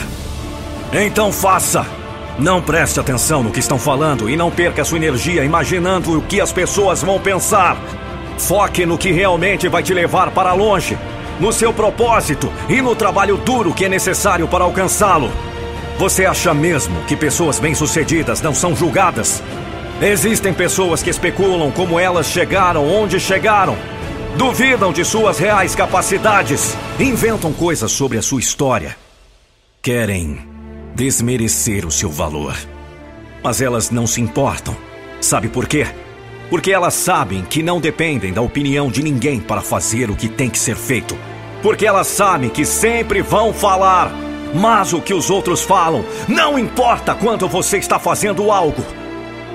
Então 0.92 1.32
faça! 1.32 1.86
Não 2.38 2.62
preste 2.62 3.00
atenção 3.00 3.42
no 3.42 3.52
que 3.52 3.62
estão 3.62 3.80
falando 3.80 4.30
e 4.30 4.36
não 4.36 4.52
perca 4.52 4.84
sua 4.84 4.98
energia 4.98 5.46
imaginando 5.46 6.20
o 6.20 6.22
que 6.22 6.42
as 6.42 6.52
pessoas 6.52 7.02
vão 7.02 7.18
pensar. 7.18 7.78
Foque 8.38 8.86
no 8.86 8.98
que 8.98 9.12
realmente 9.12 9.68
vai 9.68 9.82
te 9.82 9.94
levar 9.94 10.32
para 10.32 10.54
longe, 10.54 10.98
no 11.40 11.52
seu 11.52 11.74
propósito 11.74 12.52
e 12.70 12.82
no 12.82 12.96
trabalho 12.96 13.38
duro 13.38 13.74
que 13.74 13.86
é 13.86 13.90
necessário 13.90 14.48
para 14.48 14.64
alcançá-lo. 14.64 15.32
Você 15.98 16.26
acha 16.26 16.54
mesmo 16.54 17.02
que 17.08 17.16
pessoas 17.16 17.60
bem-sucedidas 17.60 18.42
não 18.42 18.54
são 18.54 18.76
julgadas? 18.76 19.42
Existem 20.02 20.54
pessoas 20.54 21.02
que 21.02 21.10
especulam 21.10 21.72
como 21.72 21.98
elas 21.98 22.28
chegaram 22.28 22.86
onde 22.86 23.20
chegaram. 23.20 23.78
Duvidam 24.38 24.92
de 24.92 25.06
suas 25.06 25.40
reais 25.40 25.74
capacidades. 25.74 26.76
Inventam 27.00 27.54
coisas 27.54 27.94
sobre 27.94 28.18
a 28.18 28.22
sua 28.22 28.42
história. 28.42 28.98
Querem 29.82 30.40
desmerecer 30.94 31.86
o 31.86 31.92
seu 31.92 32.10
valor. 32.10 32.56
Mas 33.42 33.62
elas 33.62 33.90
não 33.90 34.06
se 34.06 34.20
importam. 34.20 34.76
Sabe 35.22 35.48
por 35.48 35.66
quê? 35.66 35.88
Porque 36.50 36.72
elas 36.72 36.94
sabem 36.94 37.42
que 37.42 37.64
não 37.64 37.80
dependem 37.80 38.32
da 38.32 38.42
opinião 38.42 38.90
de 38.90 39.02
ninguém 39.02 39.40
para 39.40 39.62
fazer 39.62 40.10
o 40.10 40.16
que 40.16 40.30
tem 40.30 40.50
que 40.50 40.60
ser 40.60 40.76
feito. 40.76 41.18
Porque 41.62 41.86
elas 41.86 42.08
sabem 42.08 42.50
que 42.50 42.66
sempre 42.66 43.22
vão 43.22 43.52
falar. 43.52 44.12
Mas 44.54 44.94
o 44.94 45.02
que 45.02 45.14
os 45.14 45.30
outros 45.30 45.64
falam 45.64 46.06
não 46.28 46.58
importa 46.58 47.16
quando 47.16 47.48
você 47.48 47.78
está 47.78 47.98
fazendo 47.98 48.52
algo. 48.52 48.84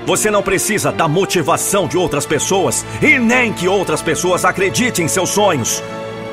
Você 0.05 0.29
não 0.29 0.43
precisa 0.43 0.91
da 0.91 1.07
motivação 1.07 1.87
de 1.87 1.97
outras 1.97 2.25
pessoas 2.25 2.85
e 3.01 3.17
nem 3.17 3.53
que 3.53 3.67
outras 3.67 4.01
pessoas 4.01 4.43
acreditem 4.43 5.05
em 5.05 5.07
seus 5.07 5.29
sonhos. 5.29 5.81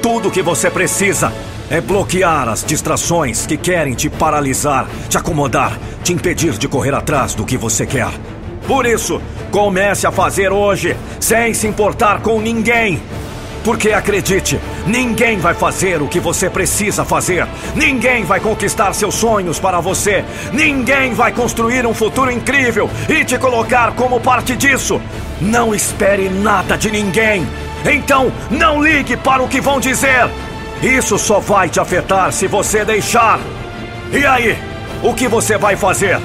Tudo 0.03 0.29
o 0.29 0.31
que 0.31 0.43
você 0.43 0.71
precisa 0.71 1.33
é 1.71 1.81
bloquear 1.81 2.49
as 2.49 2.65
distrações 2.65 3.47
que 3.47 3.57
querem 3.57 3.95
te 3.95 4.09
paralisar, 4.09 4.89
te 5.09 5.19
acomodar, 5.19 5.79
te 6.03 6.13
impedir 6.13 6.55
de 6.55 6.67
correr 6.67 6.95
atrás 6.95 7.35
do 7.35 7.45
que 7.45 7.57
você 7.57 7.87
quer. 7.87 8.38
Por 8.69 8.85
isso, 8.85 9.19
comece 9.51 10.07
a 10.07 10.13
fazer 10.13 10.53
hoje, 10.53 10.95
sem 11.19 11.55
se 11.55 11.67
importar 11.67 12.21
com 12.21 12.39
ninguém. 12.39 13.01
Porque 13.65 13.93
acredite, 13.93 14.61
ninguém 14.87 15.39
vai 15.39 15.55
fazer 15.55 16.03
o 16.03 16.07
que 16.07 16.21
você 16.21 16.51
precisa 16.51 17.03
fazer. 17.03 17.47
Ninguém 17.75 18.25
vai 18.25 18.41
conquistar 18.41 18.93
seus 18.93 19.15
sonhos 19.15 19.59
para 19.59 19.81
você. 19.81 20.23
Ninguém 20.53 21.15
vai 21.15 21.33
construir 21.33 21.87
um 21.87 21.95
futuro 21.95 22.31
incrível 22.31 22.91
e 23.09 23.25
te 23.25 23.39
colocar 23.39 23.93
como 23.93 24.21
parte 24.21 24.55
disso. 24.55 25.01
Não 25.41 25.75
espere 25.75 26.29
nada 26.29 26.77
de 26.77 26.91
ninguém. 26.91 27.49
Então, 27.91 28.31
não 28.51 28.83
ligue 28.83 29.17
para 29.17 29.43
o 29.43 29.49
que 29.49 29.63
vão 29.63 29.81
dizer. 29.81 30.29
Isso 30.83 31.19
só 31.19 31.41
vai 31.41 31.71
te 31.71 31.81
afetar 31.81 32.31
se 32.33 32.47
você 32.47 32.85
deixar. 32.85 33.41
E 34.13 34.27
aí? 34.27 34.59
O 35.03 35.15
que 35.15 35.27
você 35.27 35.57
vai 35.57 35.75
fazer? 35.75 36.21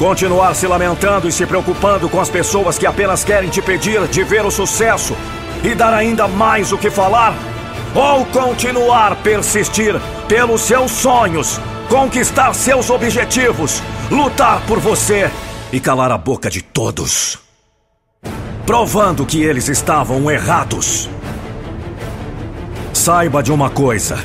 Continuar 0.00 0.54
se 0.54 0.66
lamentando 0.66 1.28
e 1.28 1.32
se 1.32 1.44
preocupando 1.44 2.08
com 2.08 2.18
as 2.18 2.30
pessoas 2.30 2.78
que 2.78 2.86
apenas 2.86 3.22
querem 3.22 3.50
te 3.50 3.60
pedir 3.60 4.08
de 4.08 4.24
ver 4.24 4.42
o 4.46 4.50
sucesso 4.50 5.14
e 5.62 5.74
dar 5.74 5.92
ainda 5.92 6.26
mais 6.26 6.72
o 6.72 6.78
que 6.78 6.90
falar? 6.90 7.34
Ou 7.94 8.24
continuar 8.24 9.16
persistir 9.16 9.94
pelos 10.26 10.62
seus 10.62 10.90
sonhos, 10.90 11.60
conquistar 11.90 12.54
seus 12.54 12.88
objetivos, 12.88 13.82
lutar 14.10 14.62
por 14.66 14.80
você 14.80 15.30
e 15.70 15.78
calar 15.78 16.10
a 16.10 16.16
boca 16.16 16.48
de 16.48 16.62
todos? 16.62 17.38
Provando 18.64 19.26
que 19.26 19.42
eles 19.42 19.68
estavam 19.68 20.30
errados. 20.30 21.10
Saiba 22.94 23.42
de 23.42 23.52
uma 23.52 23.68
coisa: 23.68 24.18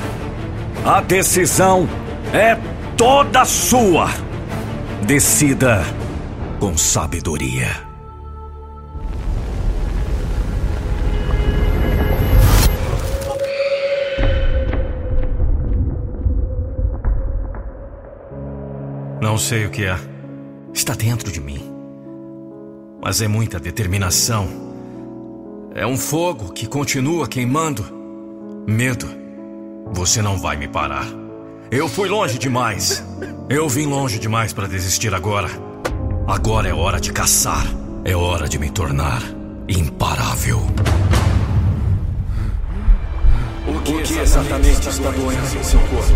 a 0.86 1.02
decisão 1.02 1.86
é 2.32 2.56
toda 2.96 3.44
sua. 3.44 4.08
Decida 5.04 5.84
com 6.58 6.76
sabedoria. 6.76 7.68
Não 19.20 19.38
sei 19.38 19.66
o 19.66 19.70
que 19.70 19.84
é. 19.84 19.96
Está 20.72 20.94
dentro 20.94 21.30
de 21.30 21.40
mim. 21.40 21.62
Mas 23.00 23.20
é 23.20 23.28
muita 23.28 23.60
determinação. 23.60 24.48
É 25.74 25.86
um 25.86 25.96
fogo 25.96 26.52
que 26.52 26.66
continua 26.66 27.28
queimando. 27.28 27.84
Medo. 28.66 29.06
Você 29.92 30.20
não 30.20 30.36
vai 30.38 30.56
me 30.56 30.66
parar. 30.66 31.25
Eu 31.70 31.88
fui 31.88 32.08
longe 32.08 32.38
demais. 32.38 33.04
Eu 33.48 33.68
vim 33.68 33.86
longe 33.86 34.20
demais 34.20 34.52
para 34.52 34.68
desistir 34.68 35.12
agora. 35.12 35.48
Agora 36.26 36.68
é 36.68 36.72
hora 36.72 37.00
de 37.00 37.12
caçar. 37.12 37.66
É 38.04 38.14
hora 38.14 38.48
de 38.48 38.56
me 38.56 38.70
tornar 38.70 39.20
imparável. 39.68 40.58
O 43.66 43.80
que, 43.82 43.92
o 43.94 44.02
que 44.02 44.18
exatamente 44.18 44.88
está 44.88 45.10
doendo 45.10 45.58
em 45.58 45.64
seu 45.64 45.80
corpo? 45.80 46.14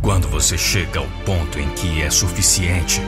Quando 0.00 0.26
você 0.28 0.56
chega 0.56 1.00
ao 1.00 1.06
ponto 1.26 1.58
em 1.58 1.68
que 1.70 2.00
é 2.00 2.08
suficiente, 2.08 3.02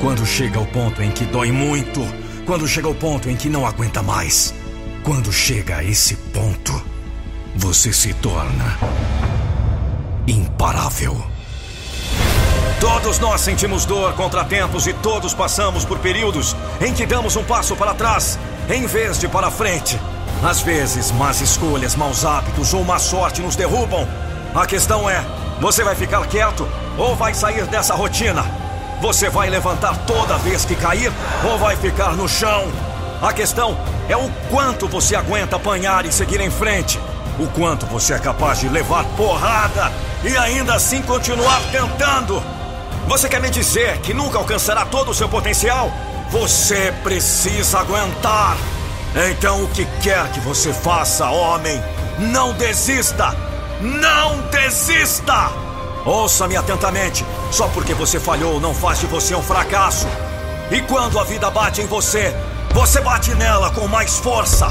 quando 0.00 0.24
chega 0.24 0.58
ao 0.58 0.64
ponto 0.64 1.02
em 1.02 1.10
que 1.10 1.26
dói 1.26 1.52
muito, 1.52 2.00
quando 2.46 2.66
chega 2.66 2.88
ao 2.88 2.94
ponto 2.94 3.28
em 3.28 3.36
que 3.36 3.50
não 3.50 3.66
aguenta 3.66 4.02
mais, 4.02 4.54
quando 5.06 5.32
chega 5.32 5.76
a 5.76 5.84
esse 5.84 6.16
ponto, 6.16 6.82
você 7.54 7.92
se 7.92 8.12
torna 8.14 8.76
imparável. 10.26 11.24
Todos 12.80 13.20
nós 13.20 13.40
sentimos 13.40 13.84
dor, 13.84 14.14
contratempos 14.14 14.84
e 14.88 14.92
todos 14.92 15.32
passamos 15.32 15.84
por 15.84 16.00
períodos 16.00 16.56
em 16.80 16.92
que 16.92 17.06
damos 17.06 17.36
um 17.36 17.44
passo 17.44 17.76
para 17.76 17.94
trás 17.94 18.36
em 18.68 18.84
vez 18.88 19.16
de 19.20 19.28
para 19.28 19.48
frente. 19.48 19.96
Às 20.42 20.60
vezes, 20.60 21.12
más 21.12 21.40
escolhas, 21.40 21.94
maus 21.94 22.24
hábitos 22.24 22.74
ou 22.74 22.82
má 22.82 22.98
sorte 22.98 23.40
nos 23.40 23.54
derrubam. 23.54 24.08
A 24.56 24.66
questão 24.66 25.08
é: 25.08 25.24
você 25.60 25.84
vai 25.84 25.94
ficar 25.94 26.26
quieto 26.26 26.66
ou 26.98 27.14
vai 27.14 27.32
sair 27.32 27.64
dessa 27.66 27.94
rotina? 27.94 28.44
Você 29.00 29.30
vai 29.30 29.48
levantar 29.48 29.96
toda 30.04 30.36
vez 30.38 30.64
que 30.64 30.74
cair 30.74 31.12
ou 31.48 31.56
vai 31.58 31.76
ficar 31.76 32.16
no 32.16 32.28
chão? 32.28 32.66
A 33.20 33.32
questão 33.32 33.76
é 34.08 34.16
o 34.16 34.30
quanto 34.50 34.86
você 34.86 35.16
aguenta 35.16 35.56
apanhar 35.56 36.04
e 36.04 36.12
seguir 36.12 36.40
em 36.40 36.50
frente. 36.50 37.00
O 37.38 37.46
quanto 37.48 37.86
você 37.86 38.14
é 38.14 38.18
capaz 38.18 38.60
de 38.60 38.68
levar 38.68 39.04
porrada 39.16 39.92
e 40.22 40.36
ainda 40.36 40.74
assim 40.74 41.02
continuar 41.02 41.60
tentando. 41.72 42.42
Você 43.08 43.28
quer 43.28 43.40
me 43.40 43.50
dizer 43.50 43.98
que 43.98 44.12
nunca 44.12 44.38
alcançará 44.38 44.84
todo 44.84 45.10
o 45.10 45.14
seu 45.14 45.28
potencial? 45.28 45.90
Você 46.30 46.92
precisa 47.02 47.78
aguentar. 47.78 48.56
Então, 49.30 49.62
o 49.64 49.68
que 49.68 49.86
quer 50.02 50.30
que 50.32 50.40
você 50.40 50.72
faça, 50.72 51.30
homem, 51.30 51.82
não 52.18 52.52
desista! 52.52 53.34
Não 53.80 54.40
desista! 54.50 55.50
Ouça-me 56.04 56.56
atentamente. 56.56 57.24
Só 57.50 57.68
porque 57.68 57.94
você 57.94 58.20
falhou 58.20 58.60
não 58.60 58.74
faz 58.74 59.00
de 59.00 59.06
você 59.06 59.34
um 59.34 59.42
fracasso. 59.42 60.06
E 60.70 60.80
quando 60.82 61.18
a 61.18 61.24
vida 61.24 61.50
bate 61.50 61.80
em 61.80 61.86
você, 61.86 62.34
você 62.76 63.00
bate 63.00 63.34
nela 63.34 63.70
com 63.70 63.88
mais 63.88 64.18
força. 64.18 64.68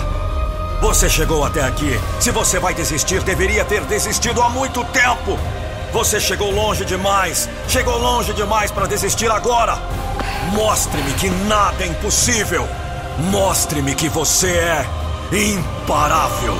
Você 0.79 1.09
chegou 1.09 1.43
até 1.43 1.63
aqui. 1.63 1.99
Se 2.19 2.29
você 2.29 2.59
vai 2.59 2.71
desistir, 2.71 3.23
deveria 3.23 3.65
ter 3.65 3.83
desistido 3.85 4.43
há 4.43 4.47
muito 4.47 4.83
tempo. 4.85 5.39
Você 5.91 6.19
chegou 6.19 6.51
longe 6.51 6.85
demais. 6.85 7.49
Chegou 7.67 7.97
longe 7.97 8.31
demais 8.33 8.69
para 8.69 8.85
desistir 8.85 9.31
agora. 9.31 9.79
Mostre-me 10.53 11.13
que 11.13 11.31
nada 11.47 11.83
é 11.83 11.87
impossível. 11.87 12.69
Mostre-me 13.31 13.95
que 13.95 14.07
você 14.07 14.51
é 14.51 14.85
imparável. 15.31 16.53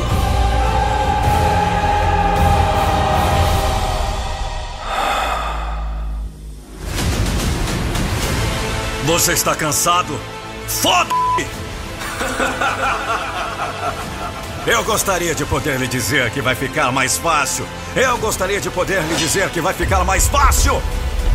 Você 9.06 9.34
está 9.34 9.54
cansado? 9.54 10.20
Foda! 10.68 11.10
Eu 14.66 14.84
gostaria 14.84 15.36
de 15.36 15.46
poder 15.46 15.80
lhe 15.80 15.88
dizer 15.88 16.32
que 16.32 16.42
vai 16.42 16.56
ficar 16.56 16.92
mais 16.92 17.18
fácil. 17.18 17.68
Eu 17.96 18.18
gostaria 18.18 18.60
de 18.60 18.70
poder 18.70 19.02
lhe 19.04 19.16
dizer 19.16 19.50
que 19.50 19.62
vai 19.62 19.74
ficar 19.74 20.04
mais 20.04 20.28
fácil. 20.28 20.82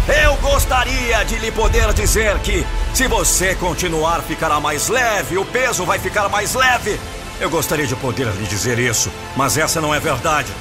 Eu 0.08 0.34
gostaria 0.38 1.24
de 1.24 1.36
lhe 1.36 1.52
poder 1.52 1.92
dizer 1.92 2.36
que, 2.40 2.66
se 2.92 3.06
você 3.06 3.54
continuar, 3.54 4.20
ficará 4.22 4.58
mais 4.58 4.88
leve, 4.88 5.38
o 5.38 5.44
peso 5.44 5.84
vai 5.84 5.98
ficar 6.00 6.28
mais 6.28 6.54
leve. 6.54 6.98
Eu 7.38 7.48
gostaria 7.48 7.86
de 7.86 7.94
poder 7.94 8.26
lhe 8.26 8.46
dizer 8.46 8.78
isso, 8.80 9.10
mas 9.36 9.56
essa 9.56 9.80
não 9.80 9.94
é 9.94 10.00
verdade. 10.00 10.52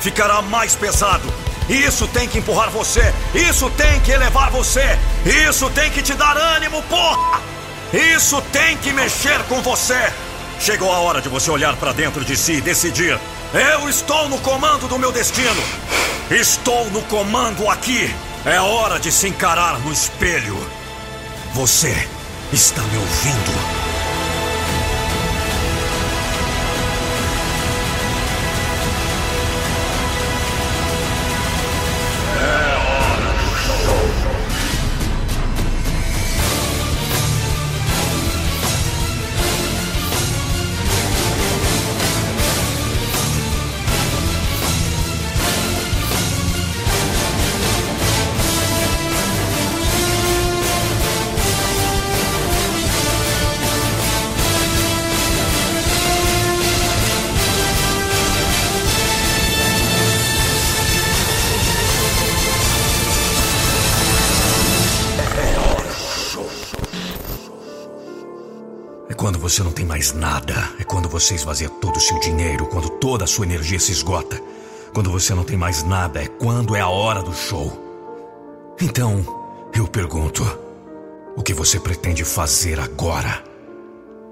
Ficará 0.00 0.42
mais 0.42 0.74
pesado. 0.74 1.32
Isso 1.68 2.06
tem 2.08 2.28
que 2.28 2.38
empurrar 2.38 2.70
você. 2.70 3.12
Isso 3.34 3.70
tem 3.70 4.00
que 4.00 4.10
elevar 4.10 4.50
você. 4.50 4.98
Isso 5.24 5.70
tem 5.70 5.90
que 5.90 6.02
te 6.02 6.12
dar 6.14 6.36
ânimo, 6.36 6.82
porra! 6.84 7.57
Isso 7.92 8.40
tem 8.52 8.76
que 8.78 8.92
mexer 8.92 9.42
com 9.44 9.62
você. 9.62 10.12
Chegou 10.60 10.92
a 10.92 10.98
hora 10.98 11.22
de 11.22 11.28
você 11.28 11.50
olhar 11.50 11.76
para 11.76 11.92
dentro 11.92 12.24
de 12.24 12.36
si 12.36 12.54
e 12.54 12.60
decidir 12.60 13.18
Eu 13.54 13.88
estou 13.88 14.28
no 14.28 14.38
comando 14.38 14.88
do 14.88 14.98
meu 14.98 15.12
destino. 15.12 15.62
Estou 16.30 16.90
no 16.90 17.00
comando 17.02 17.68
aqui. 17.70 18.14
É 18.44 18.60
hora 18.60 18.98
de 18.98 19.10
se 19.10 19.28
encarar 19.28 19.78
no 19.80 19.92
espelho. 19.92 20.56
Você 21.54 21.94
está 22.52 22.82
me 22.82 22.98
ouvindo? 22.98 23.77
Quando 69.18 69.36
você 69.36 69.64
não 69.64 69.72
tem 69.72 69.84
mais 69.84 70.12
nada. 70.12 70.54
É 70.78 70.84
quando 70.84 71.08
você 71.08 71.34
esvazia 71.34 71.68
todo 71.68 71.96
o 71.96 72.00
seu 72.00 72.18
dinheiro, 72.20 72.66
quando 72.66 72.88
toda 72.88 73.24
a 73.24 73.26
sua 73.26 73.44
energia 73.44 73.80
se 73.80 73.90
esgota. 73.90 74.40
Quando 74.94 75.10
você 75.10 75.34
não 75.34 75.42
tem 75.42 75.56
mais 75.56 75.82
nada, 75.82 76.22
é 76.22 76.28
quando 76.28 76.76
é 76.76 76.80
a 76.80 76.88
hora 76.88 77.20
do 77.20 77.34
show. 77.34 78.76
Então, 78.80 79.68
eu 79.74 79.88
pergunto: 79.88 80.44
o 81.36 81.42
que 81.42 81.52
você 81.52 81.80
pretende 81.80 82.24
fazer 82.24 82.78
agora? 82.78 83.42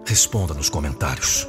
Responda 0.06 0.54
nos 0.54 0.70
comentários. 0.70 1.48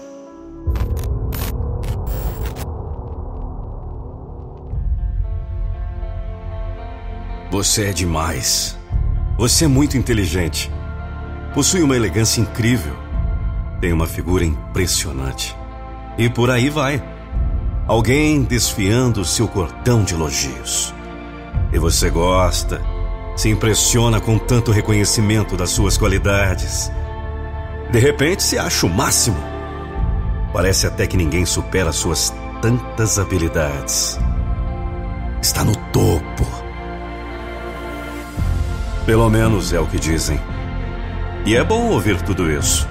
Você 7.51 7.85
é 7.85 7.93
demais. 7.93 8.75
Você 9.37 9.65
é 9.65 9.67
muito 9.67 9.95
inteligente. 9.95 10.71
Possui 11.53 11.83
uma 11.83 11.95
elegância 11.95 12.41
incrível. 12.41 13.06
Tem 13.79 13.93
uma 13.93 14.07
figura 14.07 14.43
impressionante. 14.43 15.55
E 16.17 16.29
por 16.29 16.49
aí 16.49 16.69
vai. 16.69 17.03
Alguém 17.87 18.43
desfiando 18.43 19.23
seu 19.23 19.47
cordão 19.47 20.03
de 20.03 20.13
elogios. 20.13 20.93
E 21.71 21.77
você 21.77 22.09
gosta, 22.09 22.81
se 23.35 23.49
impressiona 23.49 24.19
com 24.19 24.37
tanto 24.39 24.71
reconhecimento 24.71 25.55
das 25.55 25.69
suas 25.69 25.97
qualidades. 25.97 26.91
De 27.91 27.99
repente 27.99 28.41
se 28.41 28.57
acha 28.57 28.85
o 28.85 28.89
máximo. 28.89 29.37
Parece 30.51 30.87
até 30.87 31.05
que 31.05 31.15
ninguém 31.15 31.45
supera 31.45 31.91
suas 31.91 32.33
tantas 32.61 33.19
habilidades. 33.19 34.19
Está 35.39 35.63
no 35.63 35.75
topo. 35.93 36.47
Pelo 39.05 39.29
menos 39.29 39.71
é 39.71 39.79
o 39.79 39.85
que 39.85 39.99
dizem. 39.99 40.39
E 41.45 41.55
é 41.55 41.63
bom 41.63 41.91
ouvir 41.91 42.21
tudo 42.23 42.51
isso. 42.51 42.89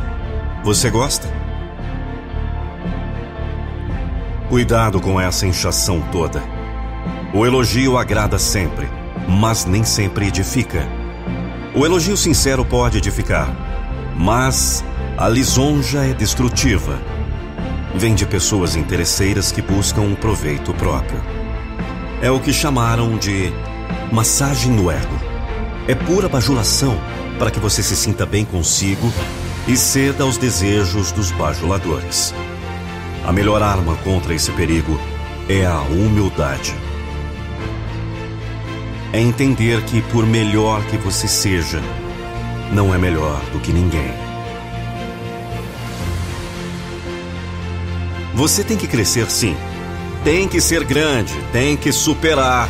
Você 0.66 0.90
gosta? 0.90 1.32
Cuidado 4.48 5.00
com 5.00 5.20
essa 5.20 5.46
inchação 5.46 6.00
toda. 6.10 6.42
O 7.32 7.46
elogio 7.46 7.96
agrada 7.96 8.36
sempre, 8.36 8.88
mas 9.28 9.64
nem 9.64 9.84
sempre 9.84 10.26
edifica. 10.26 10.84
O 11.72 11.86
elogio 11.86 12.16
sincero 12.16 12.64
pode 12.64 12.98
edificar, 12.98 13.48
mas 14.16 14.84
a 15.16 15.28
lisonja 15.28 16.04
é 16.04 16.12
destrutiva. 16.12 17.00
Vem 17.94 18.16
de 18.16 18.26
pessoas 18.26 18.74
interesseiras 18.74 19.52
que 19.52 19.62
buscam 19.62 20.00
um 20.00 20.16
proveito 20.16 20.74
próprio. 20.74 21.22
É 22.20 22.28
o 22.28 22.40
que 22.40 22.52
chamaram 22.52 23.16
de 23.16 23.52
massagem 24.10 24.72
no 24.72 24.90
ego. 24.90 25.16
É 25.86 25.94
pura 25.94 26.28
bajulação 26.28 26.98
para 27.38 27.52
que 27.52 27.60
você 27.60 27.84
se 27.84 27.94
sinta 27.94 28.26
bem 28.26 28.44
consigo 28.44 29.12
e 29.68 29.76
ceda 29.76 30.24
aos 30.24 30.38
desejos 30.38 31.10
dos 31.10 31.30
bajuladores. 31.32 32.32
A 33.24 33.32
melhor 33.32 33.62
arma 33.62 33.96
contra 33.96 34.34
esse 34.34 34.52
perigo 34.52 34.98
é 35.48 35.66
a 35.66 35.80
humildade. 35.80 36.74
É 39.12 39.20
entender 39.20 39.82
que, 39.82 40.00
por 40.02 40.24
melhor 40.24 40.84
que 40.86 40.96
você 40.96 41.26
seja, 41.26 41.80
não 42.72 42.94
é 42.94 42.98
melhor 42.98 43.40
do 43.52 43.58
que 43.58 43.72
ninguém. 43.72 44.12
Você 48.34 48.62
tem 48.62 48.76
que 48.76 48.86
crescer 48.86 49.28
sim. 49.30 49.56
Tem 50.22 50.46
que 50.46 50.60
ser 50.60 50.84
grande, 50.84 51.32
tem 51.52 51.76
que 51.76 51.90
superar. 51.90 52.68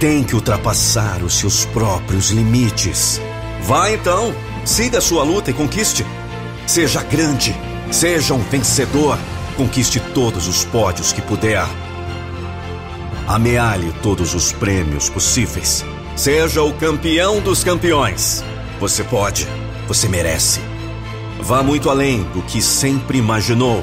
Tem 0.00 0.24
que 0.24 0.34
ultrapassar 0.34 1.22
os 1.22 1.34
seus 1.34 1.64
próprios 1.66 2.30
limites. 2.30 3.20
Vá 3.62 3.90
então! 3.90 4.51
Siga 4.64 5.00
sua 5.00 5.24
luta 5.24 5.50
e 5.50 5.54
conquiste. 5.54 6.06
Seja 6.66 7.02
grande, 7.02 7.54
seja 7.90 8.32
um 8.32 8.38
vencedor. 8.38 9.18
Conquiste 9.56 9.98
todos 10.14 10.46
os 10.46 10.64
pódios 10.64 11.12
que 11.12 11.20
puder. 11.20 11.66
Amealhe 13.26 13.92
todos 14.02 14.34
os 14.34 14.52
prêmios 14.52 15.10
possíveis. 15.10 15.84
Seja 16.14 16.62
o 16.62 16.72
campeão 16.74 17.40
dos 17.40 17.64
campeões. 17.64 18.44
Você 18.78 19.02
pode, 19.02 19.48
você 19.88 20.08
merece. 20.08 20.60
Vá 21.40 21.60
muito 21.62 21.90
além 21.90 22.22
do 22.32 22.40
que 22.42 22.62
sempre 22.62 23.18
imaginou. 23.18 23.82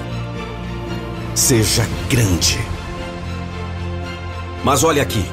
Seja 1.35 1.85
grande. 2.09 2.57
Mas 4.63 4.83
olhe 4.83 5.01
aqui. 5.01 5.25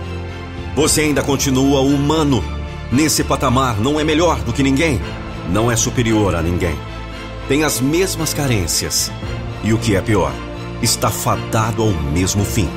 Você 0.75 1.03
ainda 1.03 1.23
continua 1.23 1.81
humano. 1.83 2.43
Nesse 2.91 3.23
patamar 3.23 3.81
não 3.81 3.99
é 3.99 4.05
melhor 4.05 4.41
do 4.41 4.53
que 4.53 4.63
ninguém 4.63 5.01
não 5.49 5.71
é 5.71 5.77
superior 5.77 6.35
a 6.35 6.43
ninguém. 6.43 6.77
Tem 7.49 7.65
as 7.65 7.81
mesmas 7.81 8.35
carências. 8.35 9.11
E 9.63 9.73
o 9.73 9.79
que 9.79 9.97
é 9.97 10.01
pior, 10.01 10.33
está 10.83 11.11
fadado 11.11 11.83
ao 11.83 11.91
mesmo 11.91 12.45
fim. 12.45 12.69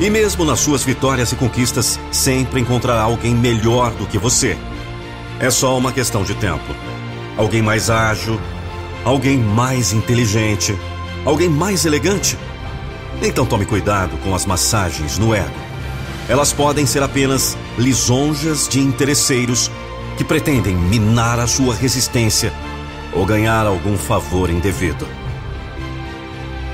E 0.00 0.08
mesmo 0.08 0.44
nas 0.44 0.60
suas 0.60 0.84
vitórias 0.84 1.32
e 1.32 1.36
conquistas, 1.36 1.98
sempre 2.12 2.60
encontrará 2.60 3.02
alguém 3.02 3.34
melhor 3.34 3.90
do 3.92 4.06
que 4.06 4.18
você. 4.18 4.56
É 5.40 5.50
só 5.50 5.76
uma 5.76 5.92
questão 5.92 6.22
de 6.22 6.34
tempo. 6.34 6.74
Alguém 7.36 7.62
mais 7.62 7.90
ágil, 7.90 8.40
alguém 9.04 9.38
mais 9.38 9.92
inteligente, 9.92 10.76
alguém 11.24 11.48
mais 11.48 11.84
elegante. 11.84 12.38
Então 13.22 13.44
tome 13.44 13.66
cuidado 13.66 14.16
com 14.18 14.34
as 14.34 14.46
massagens 14.46 15.18
no 15.18 15.34
ego. 15.34 15.50
Elas 16.28 16.52
podem 16.52 16.86
ser 16.86 17.02
apenas 17.02 17.56
lisonjas 17.76 18.68
de 18.68 18.80
interesseiros 18.80 19.70
que 20.18 20.24
pretendem 20.24 20.74
minar 20.74 21.38
a 21.38 21.46
sua 21.46 21.72
resistência 21.72 22.52
ou 23.12 23.24
ganhar 23.24 23.64
algum 23.66 23.96
favor 23.96 24.50
indevido. 24.50 25.06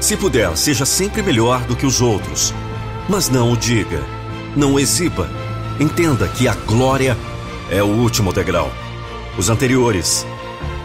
Se 0.01 0.17
puder, 0.17 0.57
seja 0.57 0.87
sempre 0.87 1.23
melhor 1.23 1.61
do 1.65 1.77
que 1.77 1.85
os 1.85 2.01
outros, 2.01 2.55
mas 3.07 3.29
não 3.29 3.53
o 3.53 3.57
diga, 3.57 4.03
não 4.57 4.73
o 4.73 4.81
exiba. 4.81 5.29
Entenda 5.79 6.27
que 6.27 6.49
a 6.49 6.55
glória 6.55 7.19
é 7.71 7.83
o 7.83 7.87
último 7.87 8.33
degrau. 8.33 8.73
Os 9.37 9.51
anteriores 9.51 10.27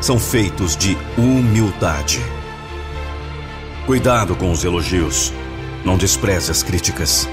são 0.02 0.19
feitos 0.19 0.76
de 0.76 0.98
humildade. 1.17 2.19
Cuidado 3.86 4.36
com 4.36 4.52
os 4.52 4.65
elogios. 4.65 5.32
Não 5.86 5.98
despreze 5.98 6.52
as 6.52 6.62
críticas. 6.62 7.26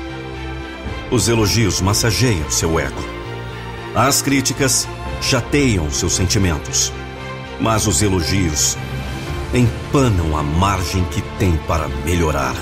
Os 1.11 1.29
elogios 1.29 1.81
massageiam 1.81 2.49
seu 2.49 2.79
ego. 2.79 3.03
As 3.93 4.23
críticas 4.23 4.87
chateiam 5.21 5.91
seus 5.91 6.15
sentimentos, 6.15 6.93
mas 7.61 7.87
os 7.87 8.03
elogios 8.03 8.77
empanam 9.55 10.37
a 10.37 10.43
margem 10.43 11.05
que 11.07 11.23
tem 11.39 11.57
para 11.67 11.89
melhorar. 12.05 12.55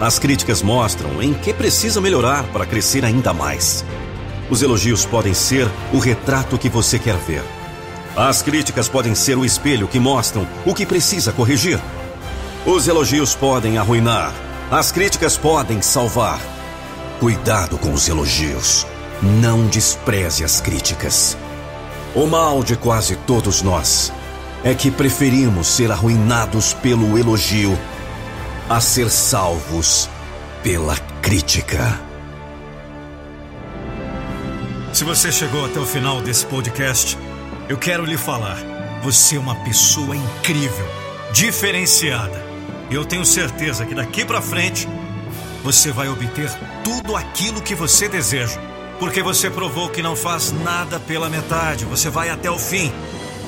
As 0.00 0.18
críticas 0.18 0.62
mostram 0.62 1.22
em 1.22 1.32
que 1.32 1.52
precisa 1.52 2.00
melhorar 2.00 2.44
para 2.44 2.66
crescer 2.66 3.04
ainda 3.04 3.32
mais. 3.32 3.84
Os 4.50 4.62
elogios 4.62 5.04
podem 5.06 5.34
ser 5.34 5.68
o 5.92 5.98
retrato 5.98 6.58
que 6.58 6.68
você 6.68 6.98
quer 6.98 7.16
ver. 7.16 7.42
As 8.16 8.42
críticas 8.42 8.88
podem 8.88 9.14
ser 9.14 9.36
o 9.36 9.44
espelho 9.44 9.88
que 9.88 9.98
mostram 9.98 10.46
o 10.64 10.74
que 10.74 10.86
precisa 10.86 11.32
corrigir. 11.32 11.80
Os 12.64 12.88
elogios 12.88 13.34
podem 13.34 13.78
arruinar. 13.78 14.32
As 14.70 14.92
críticas 14.92 15.36
podem 15.36 15.80
salvar. 15.82 16.40
Cuidado 17.20 17.78
com 17.78 17.92
os 17.92 18.08
elogios. 18.08 18.86
Não 19.22 19.66
despreze 19.66 20.44
as 20.44 20.60
críticas. 20.60 21.36
O 22.14 22.26
mal 22.26 22.62
de 22.62 22.76
quase 22.76 23.16
todos 23.16 23.62
nós 23.62 24.12
é 24.62 24.74
que 24.74 24.90
preferimos 24.90 25.68
ser 25.68 25.90
arruinados 25.90 26.74
pelo 26.74 27.18
elogio 27.18 27.78
a 28.68 28.80
ser 28.80 29.08
salvos 29.10 30.08
pela 30.62 30.96
crítica. 31.22 32.00
Se 34.92 35.04
você 35.04 35.30
chegou 35.30 35.64
até 35.66 35.78
o 35.78 35.86
final 35.86 36.20
desse 36.20 36.44
podcast, 36.46 37.16
eu 37.68 37.76
quero 37.78 38.04
lhe 38.04 38.16
falar: 38.16 38.56
você 39.02 39.36
é 39.36 39.38
uma 39.38 39.54
pessoa 39.56 40.16
incrível, 40.16 40.86
diferenciada. 41.32 42.44
E 42.90 42.94
eu 42.94 43.04
tenho 43.04 43.24
certeza 43.24 43.84
que 43.84 43.94
daqui 43.94 44.24
para 44.24 44.40
frente 44.40 44.88
você 45.62 45.90
vai 45.90 46.08
obter 46.08 46.50
tudo 46.82 47.16
aquilo 47.16 47.60
que 47.60 47.74
você 47.74 48.08
deseja, 48.08 48.60
porque 48.98 49.22
você 49.22 49.50
provou 49.50 49.88
que 49.90 50.02
não 50.02 50.16
faz 50.16 50.52
nada 50.52 50.98
pela 50.98 51.28
metade, 51.28 51.84
você 51.84 52.08
vai 52.08 52.30
até 52.30 52.50
o 52.50 52.58
fim. 52.58 52.92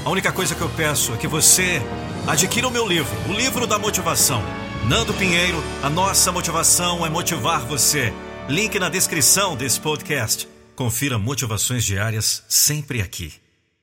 A 0.04 0.10
única 0.10 0.32
coisa 0.32 0.54
que 0.54 0.60
eu 0.60 0.68
peço 0.70 1.14
é 1.14 1.16
que 1.16 1.26
você 1.26 1.82
adquira 2.26 2.68
o 2.68 2.70
meu 2.70 2.86
livro, 2.86 3.14
o 3.28 3.32
livro 3.32 3.66
da 3.66 3.78
motivação. 3.78 4.42
Nando 4.86 5.12
Pinheiro, 5.14 5.62
a 5.82 5.90
nossa 5.90 6.30
motivação 6.32 7.04
é 7.04 7.10
motivar 7.10 7.60
você. 7.66 8.12
Link 8.48 8.78
na 8.78 8.88
descrição 8.88 9.56
desse 9.56 9.80
podcast. 9.80 10.48
Confira 10.74 11.18
motivações 11.18 11.84
diárias 11.84 12.42
sempre 12.48 13.02
aqui. 13.02 13.47